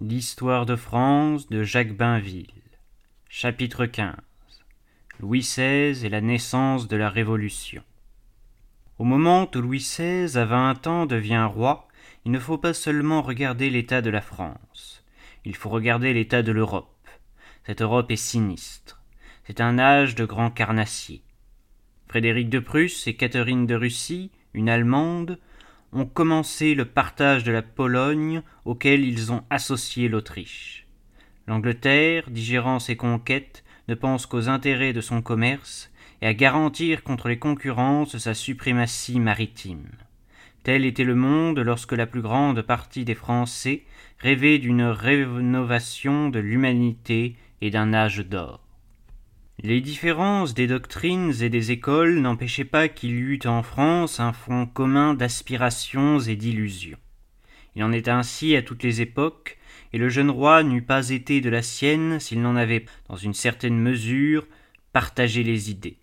L'histoire 0.00 0.64
de 0.64 0.76
France 0.76 1.48
de 1.48 1.64
Jacques 1.64 1.96
Bainville. 1.96 2.46
Chapitre 3.28 3.84
XV. 3.84 4.12
Louis 5.18 5.40
XVI 5.40 6.06
et 6.06 6.08
la 6.08 6.20
naissance 6.20 6.86
de 6.86 6.96
la 6.96 7.10
Révolution. 7.10 7.82
Au 9.00 9.04
moment 9.04 9.50
où 9.52 9.58
Louis 9.58 9.80
XVI, 9.80 10.38
à 10.38 10.44
vingt 10.44 10.86
ans, 10.86 11.04
devient 11.04 11.48
roi, 11.52 11.88
il 12.24 12.30
ne 12.30 12.38
faut 12.38 12.58
pas 12.58 12.74
seulement 12.74 13.22
regarder 13.22 13.70
l'état 13.70 14.00
de 14.00 14.10
la 14.10 14.20
France, 14.20 15.02
il 15.44 15.56
faut 15.56 15.68
regarder 15.68 16.12
l'état 16.12 16.44
de 16.44 16.52
l'Europe. 16.52 17.08
Cette 17.66 17.82
Europe 17.82 18.12
est 18.12 18.16
sinistre. 18.16 19.02
C'est 19.48 19.60
un 19.60 19.80
âge 19.80 20.14
de 20.14 20.24
grands 20.24 20.52
carnassiers. 20.52 21.24
Frédéric 22.06 22.50
de 22.50 22.60
Prusse 22.60 23.08
et 23.08 23.16
Catherine 23.16 23.66
de 23.66 23.74
Russie, 23.74 24.30
une 24.54 24.68
Allemande, 24.68 25.40
ont 25.92 26.06
commencé 26.06 26.74
le 26.74 26.84
partage 26.84 27.44
de 27.44 27.52
la 27.52 27.62
Pologne 27.62 28.42
auquel 28.64 29.04
ils 29.04 29.32
ont 29.32 29.42
associé 29.50 30.08
l'Autriche. 30.08 30.86
L'Angleterre, 31.46 32.30
digérant 32.30 32.78
ses 32.78 32.96
conquêtes, 32.96 33.64
ne 33.88 33.94
pense 33.94 34.26
qu'aux 34.26 34.48
intérêts 34.48 34.92
de 34.92 35.00
son 35.00 35.22
commerce 35.22 35.90
et 36.20 36.26
à 36.26 36.34
garantir 36.34 37.02
contre 37.02 37.28
les 37.28 37.38
concurrences 37.38 38.18
sa 38.18 38.34
suprématie 38.34 39.20
maritime. 39.20 39.88
Tel 40.62 40.84
était 40.84 41.04
le 41.04 41.14
monde 41.14 41.60
lorsque 41.60 41.92
la 41.92 42.06
plus 42.06 42.20
grande 42.20 42.60
partie 42.60 43.04
des 43.04 43.14
Français 43.14 43.84
rêvait 44.18 44.58
d'une 44.58 44.82
rénovation 44.82 46.28
de 46.28 46.38
l'humanité 46.38 47.36
et 47.62 47.70
d'un 47.70 47.94
âge 47.94 48.18
d'or. 48.18 48.67
Les 49.60 49.80
différences 49.80 50.54
des 50.54 50.68
doctrines 50.68 51.32
et 51.42 51.48
des 51.48 51.72
écoles 51.72 52.20
n'empêchaient 52.20 52.64
pas 52.64 52.88
qu'il 52.88 53.10
y 53.10 53.18
eût 53.18 53.40
en 53.44 53.64
France 53.64 54.20
un 54.20 54.32
front 54.32 54.66
commun 54.66 55.14
d'aspirations 55.14 56.20
et 56.20 56.36
d'illusions. 56.36 56.98
Il 57.74 57.82
en 57.82 57.90
est 57.90 58.06
ainsi 58.06 58.54
à 58.54 58.62
toutes 58.62 58.84
les 58.84 59.00
époques, 59.00 59.58
et 59.92 59.98
le 59.98 60.08
jeune 60.08 60.30
roi 60.30 60.62
n'eût 60.62 60.82
pas 60.82 61.10
été 61.10 61.40
de 61.40 61.50
la 61.50 61.62
sienne 61.62 62.20
s'il 62.20 62.40
n'en 62.40 62.54
avait, 62.54 62.84
dans 63.08 63.16
une 63.16 63.34
certaine 63.34 63.80
mesure, 63.80 64.46
partagé 64.92 65.42
les 65.42 65.72
idées. 65.72 65.98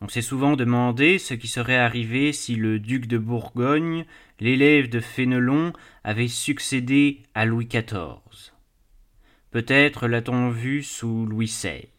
On 0.00 0.08
s'est 0.08 0.22
souvent 0.22 0.56
demandé 0.56 1.18
ce 1.18 1.34
qui 1.34 1.48
serait 1.48 1.76
arrivé 1.76 2.32
si 2.32 2.56
le 2.56 2.78
duc 2.78 3.06
de 3.06 3.18
Bourgogne, 3.18 4.06
l'élève 4.40 4.88
de 4.88 5.00
Fénelon, 5.00 5.74
avait 6.02 6.28
succédé 6.28 7.20
à 7.34 7.44
Louis 7.44 7.66
XIV. 7.66 8.52
Peut-être 9.50 10.08
l'a-t-on 10.08 10.48
vu 10.48 10.82
sous 10.82 11.26
Louis 11.26 11.46
XVI. 11.46 11.93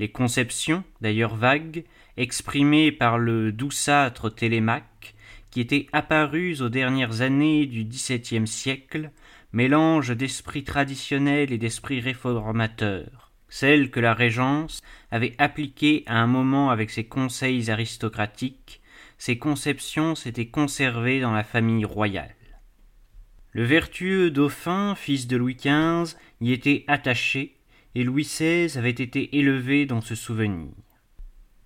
Les 0.00 0.08
conceptions, 0.08 0.82
d'ailleurs 1.02 1.36
vagues, 1.36 1.84
exprimées 2.16 2.90
par 2.90 3.18
le 3.18 3.52
douceâtre 3.52 4.34
Télémaque, 4.34 5.14
qui 5.50 5.60
étaient 5.60 5.88
apparues 5.92 6.62
aux 6.62 6.70
dernières 6.70 7.20
années 7.20 7.66
du 7.66 7.84
XVIIe 7.84 8.46
siècle, 8.46 9.10
mélange 9.52 10.16
d'esprit 10.16 10.64
traditionnel 10.64 11.52
et 11.52 11.58
d'esprit 11.58 12.00
réformateur, 12.00 13.30
celles 13.50 13.90
que 13.90 14.00
la 14.00 14.14
Régence 14.14 14.80
avait 15.10 15.34
appliquées 15.36 16.02
à 16.06 16.16
un 16.16 16.26
moment 16.26 16.70
avec 16.70 16.88
ses 16.88 17.04
conseils 17.04 17.70
aristocratiques, 17.70 18.80
ces 19.18 19.36
conceptions 19.36 20.14
s'étaient 20.14 20.48
conservées 20.48 21.20
dans 21.20 21.32
la 21.32 21.44
famille 21.44 21.84
royale. 21.84 22.34
Le 23.52 23.64
vertueux 23.64 24.30
dauphin, 24.30 24.94
fils 24.94 25.26
de 25.26 25.36
Louis 25.36 25.56
XV, 25.56 26.16
y 26.40 26.52
était 26.52 26.84
attaché, 26.88 27.59
et 27.94 28.04
Louis 28.04 28.22
XVI 28.22 28.78
avait 28.78 28.90
été 28.90 29.38
élevé 29.38 29.86
dans 29.86 30.00
ce 30.00 30.14
souvenir. 30.14 30.72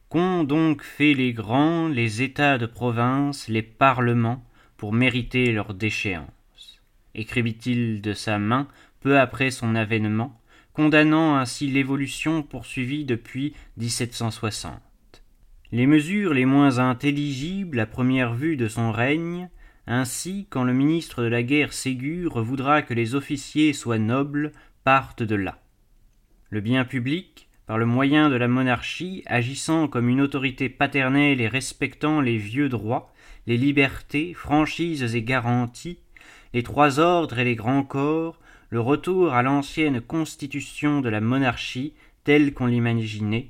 Qu'ont 0.09 0.45
donc 0.45 0.83
fait 0.83 1.15
les 1.15 1.33
grands, 1.33 1.89
les 1.89 2.23
États 2.23 2.59
de 2.59 2.67
province, 2.67 3.49
les 3.49 3.63
parlements, 3.63 4.45
pour 4.77 4.93
mériter 4.93 5.53
leur 5.53 5.75
déchéance? 5.75 6.81
Écrivit-il 7.15 8.01
de 8.01 8.13
sa 8.13 8.39
main 8.39 8.69
peu 9.01 9.19
après 9.19 9.51
son 9.51 9.75
avènement, 9.75 10.41
condamnant 10.73 11.37
ainsi 11.37 11.69
l'évolution 11.69 12.43
poursuivie 12.43 13.05
depuis 13.05 13.55
1760. 13.77 14.81
Les 15.73 15.87
mesures 15.87 16.35
les 16.35 16.47
moins 16.47 16.79
intelligibles 16.79 17.81
à 17.81 17.87
première 17.87 18.35
vue 18.35 18.57
de 18.57 18.69
son 18.69 18.93
règne, 18.93 19.51
ainsi 19.87 20.47
quand 20.49 20.65
le 20.65 20.73
ministre 20.73 21.23
de 21.23 21.29
la 21.29 21.43
guerre 21.43 21.73
Ségur 21.73 22.43
voudra 22.43 22.83
que 22.83 22.95
les 22.95 23.15
officiers 23.15 23.73
soient 23.73 23.99
nobles, 23.99 24.53
partent 24.85 25.23
de 25.23 25.35
là. 25.35 25.59
Le 26.55 26.61
bien 26.61 26.85
public, 26.85 27.49
par 27.67 27.79
le 27.79 27.85
moyen 27.85 28.31
de 28.31 28.37
la 28.37 28.47
monarchie, 28.47 29.25
agissant 29.27 29.89
comme 29.89 30.09
une 30.09 30.21
autorité 30.21 30.69
paternelle 30.69 31.41
et 31.41 31.49
respectant 31.49 32.21
les 32.21 32.37
vieux 32.37 32.69
droits, 32.69 33.13
les 33.49 33.57
libertés, 33.57 34.35
franchises 34.35 35.17
et 35.17 35.23
garanties, 35.25 35.99
les 36.53 36.63
trois 36.63 37.01
ordres 37.01 37.41
et 37.41 37.45
les 37.45 37.57
grands 37.57 37.83
corps, 37.83 38.39
le 38.71 38.79
retour 38.79 39.35
à 39.35 39.43
l'ancienne 39.43 40.01
constitution 40.01 41.01
de 41.01 41.09
la 41.09 41.21
monarchie 41.21 41.93
telle 42.23 42.55
qu'on 42.55 42.67
l'imaginait, 42.67 43.49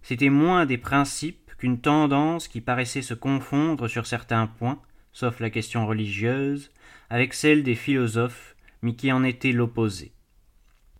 c'était 0.00 0.30
moins 0.30 0.64
des 0.64 0.78
principes 0.78 1.52
qu'une 1.58 1.82
tendance 1.82 2.48
qui 2.48 2.62
paraissait 2.62 3.02
se 3.02 3.12
confondre 3.12 3.88
sur 3.88 4.06
certains 4.06 4.46
points, 4.46 4.80
sauf 5.12 5.38
la 5.40 5.50
question 5.50 5.86
religieuse, 5.86 6.70
avec 7.10 7.34
celle 7.34 7.62
des 7.62 7.74
philosophes, 7.74 8.56
mais 8.80 8.94
qui 8.94 9.12
en 9.12 9.22
était 9.22 9.52
l'opposé. 9.52 10.12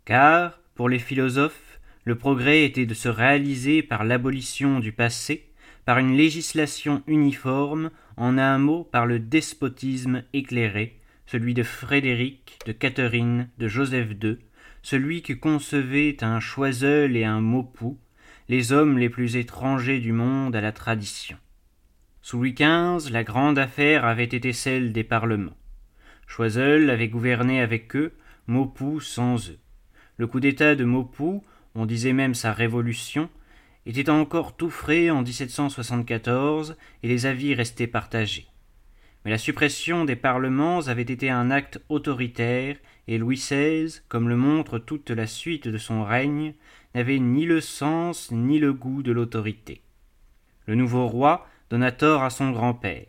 Car, 0.05 0.58
pour 0.79 0.89
les 0.89 1.01
philosophes, 1.01 1.81
le 2.05 2.15
progrès 2.15 2.63
était 2.63 2.87
de 2.87 2.95
se 2.95 3.09
réaliser 3.09 3.83
par 3.83 4.05
l'abolition 4.05 4.79
du 4.79 4.93
passé, 4.93 5.51
par 5.85 5.99
une 5.99 6.17
législation 6.17 7.03
uniforme, 7.09 7.91
en 8.17 8.39
un 8.39 8.59
mot 8.59 8.85
par 8.85 9.05
le 9.05 9.19
despotisme 9.19 10.23
éclairé, 10.33 11.01
celui 11.27 11.53
de 11.53 11.65
Frédéric, 11.65 12.61
de 12.65 12.71
Catherine, 12.71 13.49
de 13.59 13.67
Joseph 13.67 14.11
II, 14.23 14.39
celui 14.83 15.23
que 15.23 15.33
concevaient 15.33 16.23
un 16.23 16.39
Choiseul 16.39 17.17
et 17.17 17.25
un 17.25 17.41
Maupoux, 17.41 17.99
les 18.49 18.71
hommes 18.71 18.99
les 18.99 19.11
plus 19.11 19.35
étrangers 19.35 19.99
du 19.99 20.13
monde 20.13 20.55
à 20.55 20.61
la 20.61 20.71
tradition. 20.71 21.39
Sous 22.23 22.37
Louis 22.37 22.55
XV, 22.55 23.11
la 23.11 23.25
grande 23.25 23.59
affaire 23.59 24.05
avait 24.05 24.23
été 24.23 24.53
celle 24.53 24.93
des 24.93 25.03
parlements. 25.03 25.59
Choiseul 26.29 26.89
avait 26.89 27.09
gouverné 27.09 27.61
avec 27.61 27.97
eux, 27.97 28.13
Maupoux 28.47 29.01
sans 29.01 29.51
eux. 29.51 29.59
Le 30.19 30.27
coup 30.27 30.41
d'État 30.41 30.75
de 30.75 30.85
Maupoux, 30.85 31.45
on 31.77 31.87
disait 31.87 32.13
même 32.13 32.35
sa 32.35 32.53
révolution, 32.53 33.31
était 33.87 34.11
encore 34.11 34.57
tout 34.57 34.69
frais 34.69 35.11
en 35.11 35.23
1774 35.23 36.77
et 37.03 37.09
les 37.09 37.25
avis 37.25 37.55
restaient 37.55 37.87
partagés. 37.87 38.49
Mais 39.25 39.31
la 39.31 39.39
suppression 39.39 40.05
des 40.05 40.17
parlements 40.17 40.81
avait 40.89 41.03
été 41.03 41.31
un 41.31 41.53
acte 41.53 41.81
autoritaire 41.89 42.77
et 43.07 43.17
Louis 43.17 43.37
XVI, 43.37 44.01
comme 44.09 44.29
le 44.29 44.37
montre 44.37 44.81
toute 44.81 45.11
la 45.11 45.29
suite 45.29 45.69
de 45.69 45.79
son 45.79 46.03
règne, 46.03 46.55
n'avait 46.97 47.21
ni 47.21 47.45
le 47.45 47.61
sens 47.61 48.33
ni 48.33 48.59
le 48.59 48.73
goût 48.73 49.05
de 49.05 49.13
l'autorité. 49.13 49.83
Le 50.67 50.75
nouveau 50.75 51.07
roi 51.07 51.47
donna 51.71 51.93
tort 51.93 52.25
à 52.25 52.31
son 52.31 52.51
grand-père. 52.51 53.07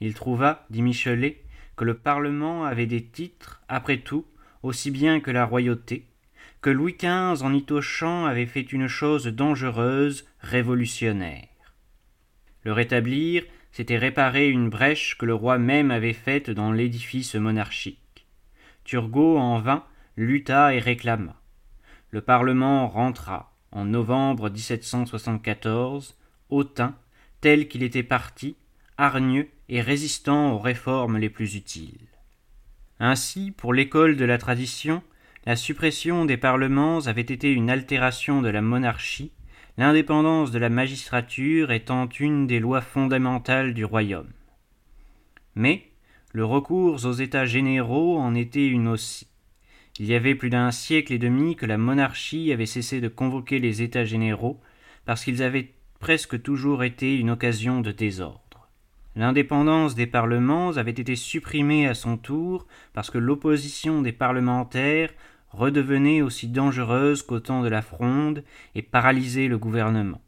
Il 0.00 0.14
trouva, 0.14 0.66
dit 0.70 0.80
Michelet, 0.82 1.42
que 1.76 1.84
le 1.84 1.94
Parlement 1.94 2.64
avait 2.64 2.86
des 2.86 3.04
titres, 3.04 3.62
après 3.68 3.98
tout, 3.98 4.24
aussi 4.62 4.90
bien 4.90 5.20
que 5.20 5.30
la 5.30 5.44
royauté, 5.44 6.07
que 6.60 6.70
Louis 6.70 6.96
XV 6.98 7.42
en 7.42 7.52
y 7.52 7.64
touchant 7.64 8.26
avait 8.26 8.46
fait 8.46 8.72
une 8.72 8.88
chose 8.88 9.26
dangereuse, 9.26 10.26
révolutionnaire. 10.40 11.48
Le 12.64 12.72
rétablir, 12.72 13.44
c'était 13.70 13.98
réparer 13.98 14.48
une 14.48 14.68
brèche 14.68 15.16
que 15.16 15.26
le 15.26 15.34
roi 15.34 15.58
même 15.58 15.90
avait 15.90 16.12
faite 16.12 16.50
dans 16.50 16.72
l'édifice 16.72 17.34
monarchique. 17.34 18.26
Turgot 18.84 19.38
en 19.38 19.60
vain 19.60 19.84
lutta 20.16 20.74
et 20.74 20.80
réclama. 20.80 21.40
Le 22.10 22.20
Parlement 22.20 22.88
rentra, 22.88 23.54
en 23.70 23.84
novembre 23.84 24.50
1774, 24.50 26.16
hautain, 26.50 26.96
tel 27.40 27.68
qu'il 27.68 27.82
était 27.82 28.02
parti, 28.02 28.56
hargneux 28.96 29.48
et 29.68 29.80
résistant 29.80 30.52
aux 30.52 30.58
réformes 30.58 31.18
les 31.18 31.30
plus 31.30 31.54
utiles. 31.54 32.08
Ainsi, 32.98 33.52
pour 33.52 33.72
l'école 33.72 34.16
de 34.16 34.24
la 34.24 34.38
tradition, 34.38 35.02
la 35.48 35.56
suppression 35.56 36.26
des 36.26 36.36
parlements 36.36 36.98
avait 37.06 37.22
été 37.22 37.50
une 37.50 37.70
altération 37.70 38.42
de 38.42 38.50
la 38.50 38.60
monarchie, 38.60 39.32
l'indépendance 39.78 40.50
de 40.50 40.58
la 40.58 40.68
magistrature 40.68 41.72
étant 41.72 42.06
une 42.20 42.46
des 42.46 42.60
lois 42.60 42.82
fondamentales 42.82 43.72
du 43.72 43.86
royaume. 43.86 44.28
Mais 45.54 45.84
le 46.34 46.44
recours 46.44 47.02
aux 47.02 47.12
États 47.12 47.46
généraux 47.46 48.18
en 48.18 48.34
était 48.34 48.68
une 48.68 48.88
aussi. 48.88 49.26
Il 49.98 50.04
y 50.04 50.14
avait 50.14 50.34
plus 50.34 50.50
d'un 50.50 50.70
siècle 50.70 51.14
et 51.14 51.18
demi 51.18 51.56
que 51.56 51.64
la 51.64 51.78
monarchie 51.78 52.52
avait 52.52 52.66
cessé 52.66 53.00
de 53.00 53.08
convoquer 53.08 53.58
les 53.58 53.80
États 53.80 54.04
généraux 54.04 54.60
parce 55.06 55.24
qu'ils 55.24 55.42
avaient 55.42 55.72
presque 55.98 56.42
toujours 56.42 56.84
été 56.84 57.16
une 57.16 57.30
occasion 57.30 57.80
de 57.80 57.90
désordre. 57.90 58.68
L'indépendance 59.16 59.94
des 59.94 60.06
parlements 60.06 60.76
avait 60.76 60.90
été 60.90 61.16
supprimée 61.16 61.88
à 61.88 61.94
son 61.94 62.18
tour 62.18 62.66
parce 62.92 63.08
que 63.08 63.16
l'opposition 63.16 64.02
des 64.02 64.12
parlementaires 64.12 65.10
redevenait 65.50 66.22
aussi 66.22 66.48
dangereuse 66.48 67.22
qu'au 67.22 67.40
temps 67.40 67.62
de 67.62 67.68
la 67.68 67.82
Fronde 67.82 68.44
et 68.74 68.82
paralysait 68.82 69.48
le 69.48 69.58
gouvernement. 69.58 70.20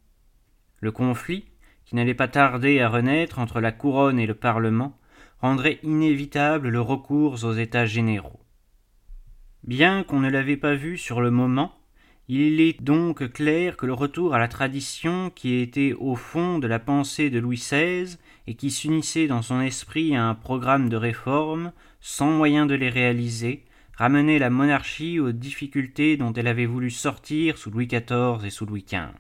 Le 0.81 0.93
conflit, 0.93 1.45
qui 1.85 1.97
n'allait 1.97 2.15
pas 2.15 2.29
tarder 2.29 2.81
à 2.81 2.89
renaître 2.89 3.39
entre 3.39 3.61
la 3.61 3.73
couronne 3.73 4.19
et 4.19 4.27
le 4.27 4.35
Parlement, 4.35 4.99
rendrait 5.41 5.79
inévitable 5.83 6.69
le 6.69 6.81
recours 6.81 7.45
aux 7.45 7.53
États 7.53 7.87
généraux. 7.87 8.41
Bien 9.65 10.05
qu'on 10.05 10.21
ne 10.21 10.31
l'avait 10.31 10.57
pas 10.57 10.75
vu 10.75 10.97
sur 10.97 11.21
le 11.21 11.31
moment, 11.31 11.73
il 12.29 12.61
est 12.61 12.81
donc 12.81 13.33
clair 13.33 13.77
que 13.77 13.87
le 13.87 13.93
retour 13.93 14.35
à 14.35 14.39
la 14.39 14.47
tradition 14.47 15.31
qui 15.31 15.57
était 15.57 15.95
au 15.99 16.15
fond 16.15 16.61
de 16.61 16.69
la 16.69 16.79
pensée 16.79 17.29
de 17.29 17.41
Louis 17.41 17.57
XVI 17.57 18.19
et 18.47 18.55
qui 18.55 18.71
s'unissait 18.71 19.27
dans 19.27 19.43
son 19.43 19.61
esprit 19.61 20.15
à 20.15 20.25
un 20.25 20.35
programme 20.35 20.89
de 20.89 20.97
réforme, 20.97 21.73
sans 22.01 22.31
moyen 22.31 22.67
de 22.67 22.75
les 22.75 22.89
réaliser, 22.89 23.65
ramenait 24.01 24.39
la 24.39 24.49
monarchie 24.49 25.21
aux 25.21 25.31
difficultés 25.31 26.17
dont 26.17 26.33
elle 26.33 26.47
avait 26.47 26.65
voulu 26.65 26.89
sortir 26.89 27.59
sous 27.59 27.71
Louis 27.71 27.87
XIV 27.87 28.43
et 28.47 28.49
sous 28.49 28.65
Louis 28.65 28.87
XV. 28.91 29.13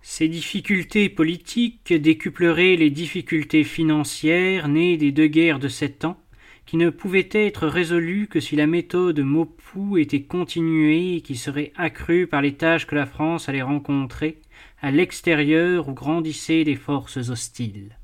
Ces 0.00 0.28
difficultés 0.28 1.08
politiques 1.08 1.92
décupleraient 1.92 2.76
les 2.76 2.90
difficultés 2.90 3.64
financières 3.64 4.68
nées 4.68 4.96
des 4.96 5.10
deux 5.10 5.26
guerres 5.26 5.58
de 5.58 5.66
sept 5.66 6.04
ans, 6.04 6.20
qui 6.66 6.76
ne 6.76 6.88
pouvaient 6.88 7.30
être 7.32 7.66
résolues 7.66 8.28
que 8.28 8.38
si 8.38 8.54
la 8.54 8.68
méthode 8.68 9.18
Maupoux 9.18 9.98
était 9.98 10.22
continuée 10.22 11.16
et 11.16 11.20
qui 11.20 11.34
serait 11.34 11.72
accrue 11.74 12.28
par 12.28 12.42
les 12.42 12.54
tâches 12.54 12.86
que 12.86 12.94
la 12.94 13.06
France 13.06 13.48
allait 13.48 13.60
rencontrer 13.60 14.38
à 14.80 14.92
l'extérieur 14.92 15.88
où 15.88 15.94
grandissaient 15.94 16.62
des 16.62 16.76
forces 16.76 17.16
hostiles. 17.16 17.98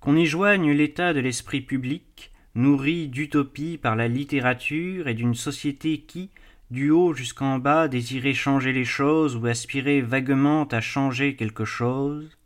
Qu'on 0.00 0.14
y 0.14 0.26
joigne 0.26 0.70
l'état 0.70 1.12
de 1.12 1.18
l'esprit 1.18 1.60
public, 1.60 2.30
nourri 2.54 3.08
d'utopie 3.08 3.78
par 3.78 3.96
la 3.96 4.08
littérature 4.08 5.08
et 5.08 5.14
d'une 5.14 5.34
société 5.34 5.98
qui, 5.98 6.30
du 6.70 6.90
haut 6.90 7.14
jusqu'en 7.14 7.58
bas, 7.58 7.88
désirait 7.88 8.34
changer 8.34 8.72
les 8.72 8.84
choses 8.84 9.36
ou 9.36 9.46
aspirait 9.46 10.00
vaguement 10.00 10.64
à 10.64 10.80
changer 10.80 11.36
quelque 11.36 11.64
chose, 11.64 12.36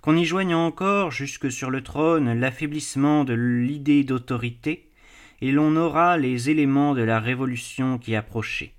qu'on 0.00 0.16
y 0.16 0.24
joigne 0.24 0.54
encore 0.54 1.10
jusque 1.10 1.50
sur 1.50 1.70
le 1.70 1.82
trône 1.82 2.32
l'affaiblissement 2.38 3.24
de 3.24 3.34
l'idée 3.34 4.04
d'autorité, 4.04 4.90
et 5.40 5.52
l'on 5.52 5.76
aura 5.76 6.16
les 6.16 6.50
éléments 6.50 6.94
de 6.94 7.02
la 7.02 7.20
révolution 7.20 7.98
qui 7.98 8.16
approchait. 8.16 8.72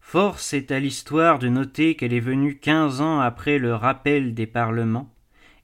Force 0.00 0.52
est 0.52 0.70
à 0.70 0.78
l'histoire 0.78 1.38
de 1.38 1.48
noter 1.48 1.94
qu'elle 1.94 2.12
est 2.12 2.20
venue 2.20 2.58
quinze 2.58 3.00
ans 3.00 3.20
après 3.20 3.58
le 3.58 3.74
rappel 3.74 4.34
des 4.34 4.46
parlements, 4.46 5.14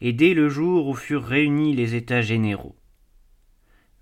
et 0.00 0.12
dès 0.12 0.32
le 0.32 0.48
jour 0.48 0.88
où 0.88 0.94
furent 0.94 1.24
réunis 1.24 1.74
les 1.74 1.94
États 1.94 2.22
généraux. 2.22 2.77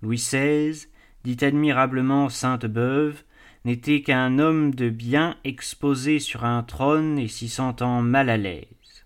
Louis 0.01 0.17
XVI, 0.17 0.87
dit 1.23 1.37
admirablement 1.43 2.29
Sainte-Beuve, 2.29 3.23
n'était 3.65 4.01
qu'un 4.01 4.39
homme 4.39 4.73
de 4.73 4.89
bien 4.89 5.35
exposé 5.43 6.19
sur 6.19 6.45
un 6.45 6.63
trône 6.63 7.17
et 7.17 7.27
s'y 7.27 7.49
sentant 7.49 8.01
mal 8.01 8.29
à 8.29 8.37
l'aise. 8.37 9.05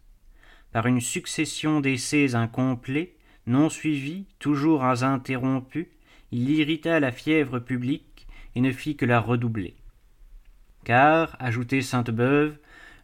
Par 0.71 0.87
une 0.87 1.01
succession 1.01 1.79
d'essais 1.79 2.35
incomplets, 2.35 3.15
non 3.47 3.69
suivis, 3.69 4.25
toujours 4.39 4.83
interrompus, 4.83 5.87
il 6.31 6.49
irrita 6.49 6.99
la 6.99 7.11
fièvre 7.11 7.59
publique 7.59 8.27
et 8.55 8.61
ne 8.61 8.71
fit 8.71 8.95
que 8.95 9.05
la 9.05 9.19
redoubler. 9.19 9.75
Car, 10.83 11.35
ajoutait 11.39 11.81
Sainte-Beuve, 11.81 12.57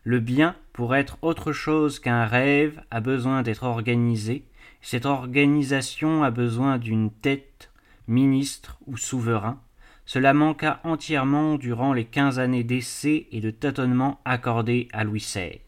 le 0.04 0.19
bien, 0.19 0.56
pour 0.74 0.95
être 0.95 1.18
autre 1.22 1.51
chose 1.51 2.00
qu'un 2.00 2.25
rêve, 2.25 2.81
a 2.92 3.01
besoin 3.01 3.42
d'être 3.42 3.63
organisé, 3.63 4.45
cette 4.81 5.06
organisation 5.06 6.24
a 6.24 6.31
besoin 6.31 6.78
d'une 6.78 7.12
tête, 7.12 7.66
ministre 8.07 8.80
ou 8.86 8.98
souverain, 8.98 9.62
cela 10.06 10.33
manqua 10.33 10.80
entièrement 10.83 11.56
durant 11.56 11.94
les 11.94 12.06
quinze 12.06 12.39
années 12.39 12.63
d'essais 12.63 13.27
et 13.31 13.42
de 13.42 13.51
tâtonnements 13.51 14.21
accordés 14.24 14.88
à 14.94 15.04
Louis 15.04 15.19
XVI. 15.19 15.59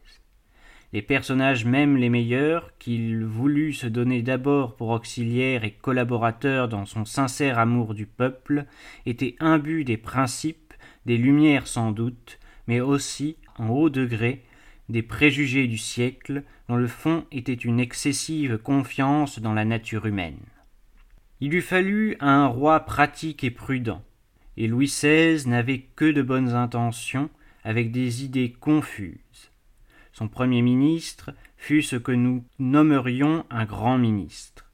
Les 0.91 1.01
personnages 1.03 1.65
même 1.65 1.97
les 1.97 2.09
meilleurs, 2.09 2.71
qu'il 2.79 3.23
voulut 3.23 3.73
se 3.73 3.85
donner 3.85 4.23
d'abord 4.23 4.75
pour 4.75 4.89
auxiliaires 4.89 5.63
et 5.63 5.71
collaborateurs 5.71 6.67
dans 6.67 6.85
son 6.85 7.05
sincère 7.05 7.59
amour 7.59 7.93
du 7.93 8.07
peuple, 8.07 8.65
étaient 9.05 9.35
imbus 9.39 9.83
des 9.83 9.97
principes, 9.97 10.73
des 11.05 11.17
lumières 11.17 11.67
sans 11.67 11.91
doute, 11.91 12.39
mais 12.67 12.79
aussi, 12.79 13.37
en 13.57 13.69
haut 13.69 13.89
degré, 13.89 14.43
des 14.87 15.03
préjugés 15.03 15.67
du 15.67 15.77
siècle, 15.77 16.43
dont 16.67 16.77
le 16.77 16.87
fond 16.87 17.25
était 17.31 17.53
une 17.53 17.79
excessive 17.79 18.57
confiance 18.57 19.39
dans 19.39 19.53
la 19.53 19.65
nature 19.65 20.07
humaine. 20.07 20.39
Il 21.41 21.53
eût 21.53 21.61
fallu 21.61 22.17
un 22.19 22.47
roi 22.47 22.81
pratique 22.81 23.43
et 23.43 23.51
prudent, 23.51 24.03
et 24.57 24.67
Louis 24.67 24.87
XVI 24.87 25.47
n'avait 25.47 25.85
que 25.95 26.11
de 26.11 26.21
bonnes 26.21 26.49
intentions, 26.49 27.29
avec 27.63 27.91
des 27.91 28.23
idées 28.23 28.51
confuses. 28.51 29.51
Son 30.11 30.27
premier 30.27 30.61
ministre 30.61 31.31
fut 31.57 31.81
ce 31.81 31.95
que 31.95 32.11
nous 32.11 32.43
nommerions 32.57 33.45
un 33.49 33.65
grand 33.65 33.97
ministre. 33.97 34.65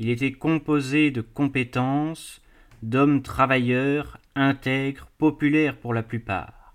Il 0.00 0.08
était 0.08 0.32
composé 0.32 1.10
de 1.10 1.20
compétences, 1.20 2.40
d'hommes 2.82 3.22
travailleurs, 3.22 4.18
intègres, 4.34 5.06
populaires 5.18 5.76
pour 5.76 5.94
la 5.94 6.02
plupart. 6.02 6.74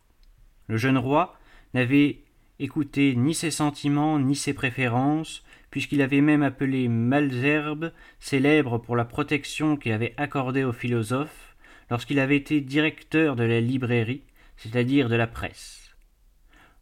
Le 0.67 0.77
jeune 0.77 0.97
roi 0.97 1.37
n'avait 1.73 2.19
écouté 2.59 3.15
ni 3.15 3.33
ses 3.33 3.51
sentiments 3.51 4.19
ni 4.19 4.35
ses 4.35 4.53
préférences, 4.53 5.43
puisqu'il 5.73 6.03
avait 6.03 6.21
même 6.21 6.43
appelé 6.43 6.87
Malzerbe, 6.87 7.93
célèbre 8.19 8.77
pour 8.77 8.95
la 8.95 9.05
protection 9.05 9.75
qu'il 9.75 9.91
avait 9.91 10.13
accordée 10.17 10.63
aux 10.63 10.71
philosophes, 10.71 11.55
lorsqu'il 11.89 12.19
avait 12.19 12.37
été 12.37 12.61
directeur 12.61 13.35
de 13.35 13.43
la 13.43 13.59
librairie, 13.59 14.21
c'est-à-dire 14.55 15.09
de 15.09 15.15
la 15.15 15.25
presse. 15.25 15.95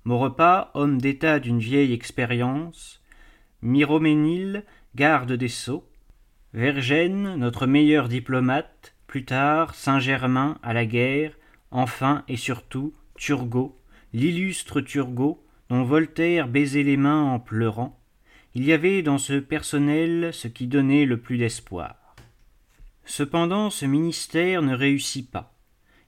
Maurepas, 0.03 0.71
homme 0.73 0.99
d'État 0.99 1.39
d'une 1.39 1.59
vieille 1.59 1.93
expérience, 1.93 3.01
Miroménil, 3.61 4.65
garde 4.93 5.31
des 5.31 5.47
sceaux, 5.47 5.87
Vergène, 6.53 7.35
notre 7.37 7.67
meilleur 7.67 8.09
diplomate, 8.09 8.93
plus 9.07 9.23
tard 9.23 9.73
Saint-Germain 9.73 10.57
à 10.63 10.73
la 10.73 10.85
guerre, 10.85 11.31
enfin 11.71 12.25
et 12.27 12.35
surtout 12.35 12.93
Turgot, 13.15 13.79
l'illustre 14.11 14.81
Turgot, 14.81 15.41
dont 15.69 15.83
Voltaire 15.83 16.49
baisait 16.49 16.83
les 16.83 16.97
mains 16.97 17.23
en 17.23 17.39
pleurant, 17.39 18.00
il 18.53 18.65
y 18.65 18.73
avait 18.73 19.01
dans 19.01 19.17
ce 19.17 19.33
personnel 19.33 20.31
ce 20.33 20.47
qui 20.47 20.67
donnait 20.67 21.05
le 21.05 21.17
plus 21.17 21.37
d'espoir. 21.37 21.95
Cependant, 23.05 23.69
ce 23.69 23.85
ministère 23.85 24.61
ne 24.61 24.75
réussit 24.75 25.29
pas. 25.29 25.53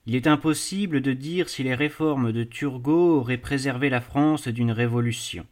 Il 0.05 0.15
est 0.15 0.27
impossible 0.27 1.01
de 1.01 1.13
dire 1.13 1.47
si 1.47 1.63
les 1.63 1.75
réformes 1.75 2.33
de 2.33 2.43
Turgot 2.43 3.19
auraient 3.19 3.37
préservé 3.37 3.89
la 3.89 4.01
France 4.01 4.49
d'une 4.49 4.71
révolution. 4.71 5.45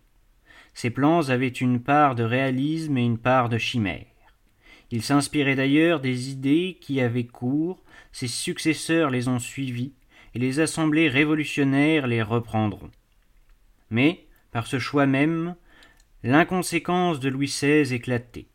Ses 0.73 0.89
plans 0.89 1.29
avaient 1.29 1.47
une 1.47 1.81
part 1.81 2.15
de 2.15 2.23
réalisme 2.23 2.97
et 2.97 3.05
une 3.05 3.17
part 3.17 3.47
de 3.47 3.57
chimère. 3.57 4.05
Il 4.91 5.01
s'inspirait 5.01 5.55
d'ailleurs 5.55 6.01
des 6.01 6.29
idées 6.31 6.77
qui 6.81 6.99
avaient 6.99 7.25
cours, 7.25 7.81
ses 8.11 8.27
successeurs 8.27 9.09
les 9.09 9.29
ont 9.29 9.39
suivies, 9.39 9.94
et 10.35 10.39
les 10.39 10.59
assemblées 10.59 11.07
révolutionnaires 11.07 12.07
les 12.07 12.21
reprendront. 12.21 12.92
Mais, 13.89 14.25
par 14.51 14.68
ce 14.68 14.80
choix 14.80 15.06
même, 15.06 15.56
l'inconséquence 16.23 17.19
de 17.19 17.30
Louis 17.30 17.47
XVI 17.47 17.94
éclatait. 17.94 18.47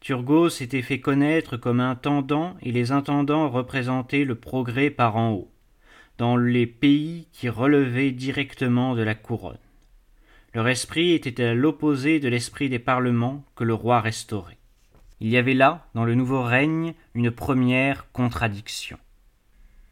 Turgot 0.00 0.48
s'était 0.48 0.82
fait 0.82 1.00
connaître 1.00 1.56
comme 1.56 1.80
intendant 1.80 2.56
et 2.62 2.72
les 2.72 2.92
intendants 2.92 3.48
représentaient 3.48 4.24
le 4.24 4.34
progrès 4.34 4.90
par 4.90 5.16
en 5.16 5.32
haut, 5.32 5.50
dans 6.18 6.36
les 6.36 6.66
pays 6.66 7.28
qui 7.32 7.48
relevaient 7.48 8.12
directement 8.12 8.94
de 8.94 9.02
la 9.02 9.14
couronne. 9.14 9.58
Leur 10.54 10.68
esprit 10.68 11.12
était 11.12 11.42
à 11.42 11.54
l'opposé 11.54 12.20
de 12.20 12.28
l'esprit 12.28 12.68
des 12.68 12.78
parlements 12.78 13.44
que 13.56 13.64
le 13.64 13.74
roi 13.74 14.00
restaurait. 14.00 14.58
Il 15.20 15.28
y 15.28 15.36
avait 15.36 15.54
là, 15.54 15.86
dans 15.94 16.04
le 16.04 16.14
nouveau 16.14 16.42
règne, 16.42 16.94
une 17.14 17.30
première 17.30 18.10
contradiction. 18.12 18.98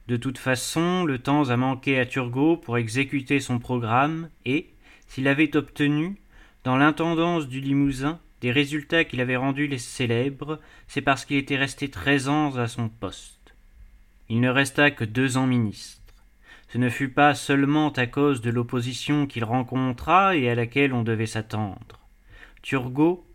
De 0.09 0.17
toute 0.17 0.39
façon, 0.39 1.05
le 1.05 1.19
temps 1.19 1.49
a 1.49 1.57
manqué 1.57 1.99
à 1.99 2.07
Turgot 2.07 2.57
pour 2.57 2.77
exécuter 2.77 3.41
son 3.41 3.59
programme 3.59 4.29
et, 4.45 4.69
s'il 5.07 5.27
avait 5.27 5.57
obtenu, 5.57 6.17
dans 6.65 6.77
l'intendance 6.77 7.49
du 7.49 7.61
Limousin, 7.61 8.21
des 8.41 8.53
résultats 8.53 9.05
qu'il 9.05 9.21
avait 9.21 9.37
rendus 9.37 9.67
les 9.67 9.79
célèbres, 9.79 10.61
c'est 10.89 11.01
parce 11.01 11.25
qu'il 11.25 11.37
était 11.37 11.57
resté 11.57 11.91
treize 11.91 12.29
ans 12.29 12.57
à 12.57 12.69
son 12.69 12.89
poste. 12.89 13.55
Il 14.29 14.41
ne 14.41 14.49
resta 14.49 14.91
que 14.91 15.05
deux 15.05 15.37
ans 15.37 15.47
ministre. 15.47 16.01
Ce 16.69 16.79
ne 16.79 16.89
fut 16.89 17.11
pas 17.11 17.35
seulement 17.35 17.91
à 17.91 18.07
cause 18.07 18.41
de 18.41 18.51
l'opposition 18.51 19.27
qu'il 19.27 19.45
rencontra 19.45 20.37
et 20.37 20.49
à 20.49 20.55
laquelle 20.55 20.95
on 20.95 21.03
devait 21.03 21.27
s'attendre. 21.27 22.01
Turgot 22.63 23.27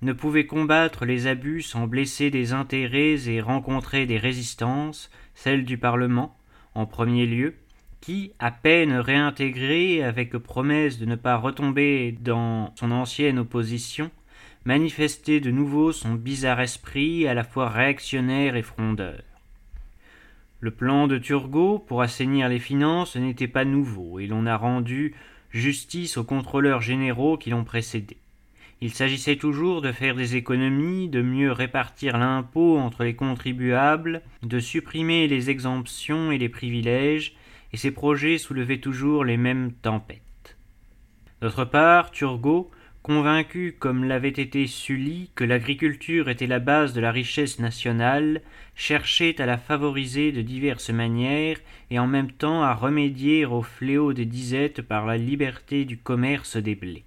ne 0.00 0.12
pouvait 0.12 0.46
combattre 0.46 1.04
les 1.04 1.26
abus 1.26 1.62
sans 1.62 1.86
blesser 1.86 2.30
des 2.30 2.52
intérêts 2.52 3.28
et 3.28 3.40
rencontrer 3.40 4.06
des 4.06 4.18
résistances, 4.18 5.10
celles 5.34 5.64
du 5.64 5.76
Parlement, 5.76 6.36
en 6.74 6.86
premier 6.86 7.26
lieu, 7.26 7.56
qui, 8.00 8.32
à 8.38 8.50
peine 8.50 8.92
réintégré 8.92 10.02
avec 10.02 10.36
promesse 10.38 10.98
de 10.98 11.06
ne 11.06 11.16
pas 11.16 11.36
retomber 11.36 12.16
dans 12.20 12.72
son 12.76 12.90
ancienne 12.90 13.38
opposition, 13.38 14.10
manifestait 14.64 15.40
de 15.40 15.50
nouveau 15.50 15.92
son 15.92 16.14
bizarre 16.14 16.60
esprit 16.60 17.26
à 17.26 17.34
la 17.34 17.44
fois 17.44 17.68
réactionnaire 17.68 18.56
et 18.56 18.62
frondeur. 18.62 19.22
Le 20.60 20.70
plan 20.70 21.06
de 21.06 21.18
Turgot 21.18 21.78
pour 21.78 22.02
assainir 22.02 22.48
les 22.48 22.58
finances 22.58 23.16
n'était 23.16 23.48
pas 23.48 23.64
nouveau, 23.64 24.18
et 24.18 24.26
l'on 24.26 24.44
a 24.46 24.56
rendu 24.56 25.14
justice 25.50 26.16
aux 26.16 26.24
contrôleurs 26.24 26.80
généraux 26.80 27.36
qui 27.36 27.50
l'ont 27.50 27.64
précédé. 27.64 28.16
Il 28.80 28.92
s'agissait 28.92 29.36
toujours 29.36 29.82
de 29.82 29.90
faire 29.90 30.14
des 30.14 30.36
économies, 30.36 31.08
de 31.08 31.22
mieux 31.22 31.50
répartir 31.50 32.16
l'impôt 32.16 32.78
entre 32.78 33.02
les 33.02 33.14
contribuables, 33.14 34.22
de 34.42 34.60
supprimer 34.60 35.26
les 35.26 35.50
exemptions 35.50 36.30
et 36.30 36.38
les 36.38 36.48
privilèges, 36.48 37.34
et 37.72 37.76
ces 37.76 37.90
projets 37.90 38.38
soulevaient 38.38 38.80
toujours 38.80 39.24
les 39.24 39.36
mêmes 39.36 39.72
tempêtes. 39.72 40.56
D'autre 41.40 41.64
part, 41.64 42.10
Turgot, 42.10 42.70
convaincu 43.02 43.76
comme 43.78 44.04
l'avait 44.04 44.28
été 44.28 44.66
Sully 44.66 45.30
que 45.34 45.44
l'agriculture 45.44 46.28
était 46.28 46.46
la 46.46 46.58
base 46.58 46.92
de 46.92 47.00
la 47.00 47.12
richesse 47.12 47.58
nationale, 47.58 48.42
cherchait 48.74 49.40
à 49.40 49.46
la 49.46 49.56
favoriser 49.56 50.32
de 50.32 50.42
diverses 50.42 50.90
manières 50.90 51.58
et 51.90 51.98
en 51.98 52.06
même 52.06 52.32
temps 52.32 52.62
à 52.62 52.74
remédier 52.74 53.46
au 53.46 53.62
fléau 53.62 54.12
des 54.12 54.26
disettes 54.26 54.82
par 54.82 55.06
la 55.06 55.16
liberté 55.16 55.84
du 55.84 55.96
commerce 55.96 56.56
des 56.56 56.74
blés. 56.74 57.04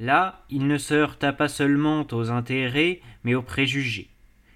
Là, 0.00 0.44
il 0.50 0.66
ne 0.66 0.78
se 0.78 0.94
heurta 0.94 1.32
pas 1.32 1.48
seulement 1.48 2.06
aux 2.10 2.30
intérêts, 2.30 3.00
mais 3.22 3.34
aux 3.34 3.42
préjugés. 3.42 4.08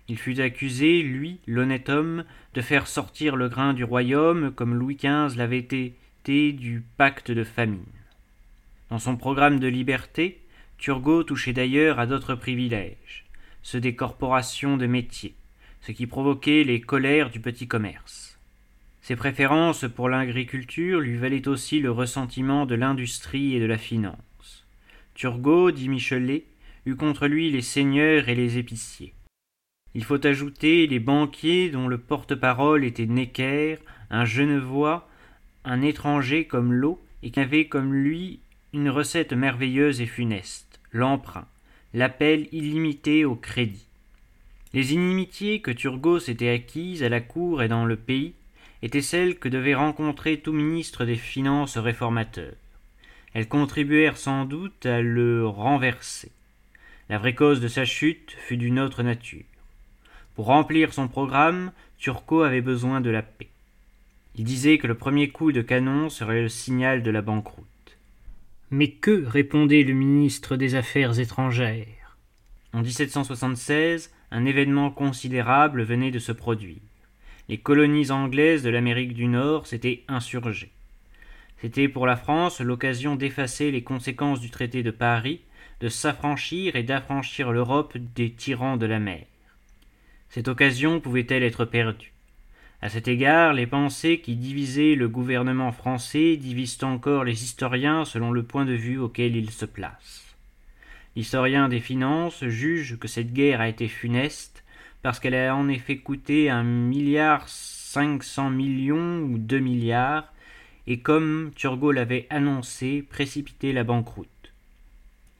Il 0.08 0.18
fut 0.18 0.40
accusé, 0.40 1.02
lui, 1.02 1.38
l'honnête 1.46 1.88
homme, 1.88 2.24
de 2.54 2.60
faire 2.60 2.86
sortir 2.86 3.36
le 3.36 3.48
grain 3.48 3.74
du 3.74 3.84
royaume, 3.84 4.52
comme 4.52 4.74
Louis 4.74 4.96
XV 4.96 5.36
l'avait 5.36 5.58
été 5.58 5.94
du 6.28 6.82
pacte 6.96 7.30
de 7.30 7.44
famine. 7.44 7.84
Dans 8.90 8.98
son 8.98 9.16
programme 9.16 9.58
de 9.58 9.66
liberté, 9.66 10.40
Turgot 10.76 11.24
touchait 11.24 11.52
d'ailleurs 11.52 11.98
à 11.98 12.06
d'autres 12.06 12.34
privilèges, 12.34 13.24
ceux 13.62 13.80
des 13.80 13.94
corporations 13.94 14.76
de 14.76 14.86
métiers, 14.86 15.34
ce 15.80 15.92
qui 15.92 16.06
provoquait 16.06 16.64
les 16.64 16.80
colères 16.80 17.30
du 17.30 17.40
petit 17.40 17.66
commerce. 17.66 18.38
Ses 19.00 19.16
préférences 19.16 19.86
pour 19.88 20.10
l'agriculture 20.10 21.00
lui 21.00 21.16
valaient 21.16 21.48
aussi 21.48 21.80
le 21.80 21.90
ressentiment 21.90 22.66
de 22.66 22.74
l'industrie 22.74 23.54
et 23.54 23.60
de 23.60 23.64
la 23.64 23.78
finance. 23.78 24.66
Turgot, 25.14 25.70
dit 25.70 25.88
Michelet, 25.88 26.44
eut 26.84 26.96
contre 26.96 27.26
lui 27.26 27.50
les 27.50 27.62
seigneurs 27.62 28.28
et 28.28 28.34
les 28.34 28.58
épiciers. 28.58 29.14
Il 29.94 30.04
faut 30.04 30.24
ajouter 30.26 30.86
les 30.86 30.98
banquiers 30.98 31.70
dont 31.70 31.88
le 31.88 31.98
porte-parole 31.98 32.84
était 32.84 33.06
Necker, 33.06 33.76
un 34.10 34.24
genevois, 34.24 35.08
un 35.64 35.82
étranger 35.82 36.44
comme 36.44 36.72
l'eau, 36.72 37.00
et 37.22 37.30
qui 37.30 37.40
avait 37.40 37.66
comme 37.66 37.94
lui 37.94 38.40
une 38.72 38.90
recette 38.90 39.32
merveilleuse 39.32 40.00
et 40.00 40.06
funeste, 40.06 40.80
l'emprunt, 40.92 41.46
l'appel 41.94 42.48
illimité 42.52 43.24
au 43.24 43.34
crédit. 43.34 43.86
Les 44.74 44.92
inimitiés 44.92 45.60
que 45.60 45.70
Turgot 45.70 46.20
s'était 46.20 46.50
acquises 46.50 47.02
à 47.02 47.08
la 47.08 47.20
cour 47.20 47.62
et 47.62 47.68
dans 47.68 47.86
le 47.86 47.96
pays 47.96 48.34
étaient 48.82 49.02
celles 49.02 49.38
que 49.38 49.48
devait 49.48 49.74
rencontrer 49.74 50.38
tout 50.38 50.52
ministre 50.52 51.04
des 51.04 51.16
Finances 51.16 51.78
réformateur. 51.78 52.52
Elles 53.32 53.48
contribuèrent 53.48 54.18
sans 54.18 54.44
doute 54.44 54.86
à 54.86 55.00
le 55.00 55.46
renverser. 55.46 56.30
La 57.08 57.18
vraie 57.18 57.34
cause 57.34 57.60
de 57.60 57.68
sa 57.68 57.84
chute 57.86 58.36
fut 58.38 58.58
d'une 58.58 58.78
autre 58.78 59.02
nature. 59.02 59.44
Pour 60.38 60.46
remplir 60.46 60.94
son 60.94 61.08
programme, 61.08 61.72
Turco 61.98 62.42
avait 62.42 62.60
besoin 62.60 63.00
de 63.00 63.10
la 63.10 63.22
paix. 63.22 63.48
Il 64.36 64.44
disait 64.44 64.78
que 64.78 64.86
le 64.86 64.94
premier 64.94 65.30
coup 65.30 65.50
de 65.50 65.62
canon 65.62 66.08
serait 66.08 66.42
le 66.42 66.48
signal 66.48 67.02
de 67.02 67.10
la 67.10 67.22
banqueroute. 67.22 67.98
Mais 68.70 68.86
que 68.86 69.24
répondait 69.24 69.82
le 69.82 69.94
ministre 69.94 70.54
des 70.54 70.76
Affaires 70.76 71.18
étrangères? 71.18 72.16
En 72.72 72.82
1776, 72.82 74.12
un 74.30 74.44
événement 74.44 74.92
considérable 74.92 75.82
venait 75.82 76.12
de 76.12 76.20
se 76.20 76.30
produire. 76.30 76.82
Les 77.48 77.58
colonies 77.58 78.12
anglaises 78.12 78.62
de 78.62 78.70
l'Amérique 78.70 79.14
du 79.14 79.26
Nord 79.26 79.66
s'étaient 79.66 80.04
insurgées. 80.06 80.70
C'était 81.60 81.88
pour 81.88 82.06
la 82.06 82.14
France 82.14 82.60
l'occasion 82.60 83.16
d'effacer 83.16 83.72
les 83.72 83.82
conséquences 83.82 84.38
du 84.38 84.50
traité 84.50 84.84
de 84.84 84.92
Paris, 84.92 85.40
de 85.80 85.88
s'affranchir 85.88 86.76
et 86.76 86.84
d'affranchir 86.84 87.50
l'Europe 87.50 87.98
des 88.14 88.30
tyrans 88.30 88.76
de 88.76 88.86
la 88.86 89.00
mer. 89.00 89.24
Cette 90.30 90.48
occasion 90.48 91.00
pouvait-elle 91.00 91.42
être 91.42 91.64
perdue? 91.64 92.12
À 92.80 92.88
cet 92.88 93.08
égard, 93.08 93.54
les 93.54 93.66
pensées 93.66 94.20
qui 94.20 94.36
divisaient 94.36 94.94
le 94.94 95.08
gouvernement 95.08 95.72
français 95.72 96.36
divisent 96.36 96.82
encore 96.82 97.24
les 97.24 97.42
historiens 97.42 98.04
selon 98.04 98.30
le 98.30 98.44
point 98.44 98.64
de 98.64 98.74
vue 98.74 98.98
auquel 98.98 99.34
ils 99.34 99.50
se 99.50 99.64
placent. 99.64 100.36
L'historien 101.16 101.68
des 101.68 101.80
finances 101.80 102.44
juge 102.46 102.98
que 102.98 103.08
cette 103.08 103.32
guerre 103.32 103.60
a 103.60 103.68
été 103.68 103.88
funeste 103.88 104.62
parce 105.02 105.18
qu'elle 105.18 105.34
a 105.34 105.56
en 105.56 105.68
effet 105.68 105.96
coûté 105.96 106.50
un 106.50 106.62
milliard 106.62 107.48
cinq 107.48 108.22
cents 108.22 108.50
millions 108.50 109.22
ou 109.22 109.38
deux 109.38 109.58
milliards 109.58 110.32
et 110.86 111.00
comme 111.00 111.50
Turgot 111.56 111.90
l'avait 111.90 112.26
annoncé, 112.30 113.02
précipiter 113.02 113.72
la 113.72 113.82
banqueroute. 113.82 114.28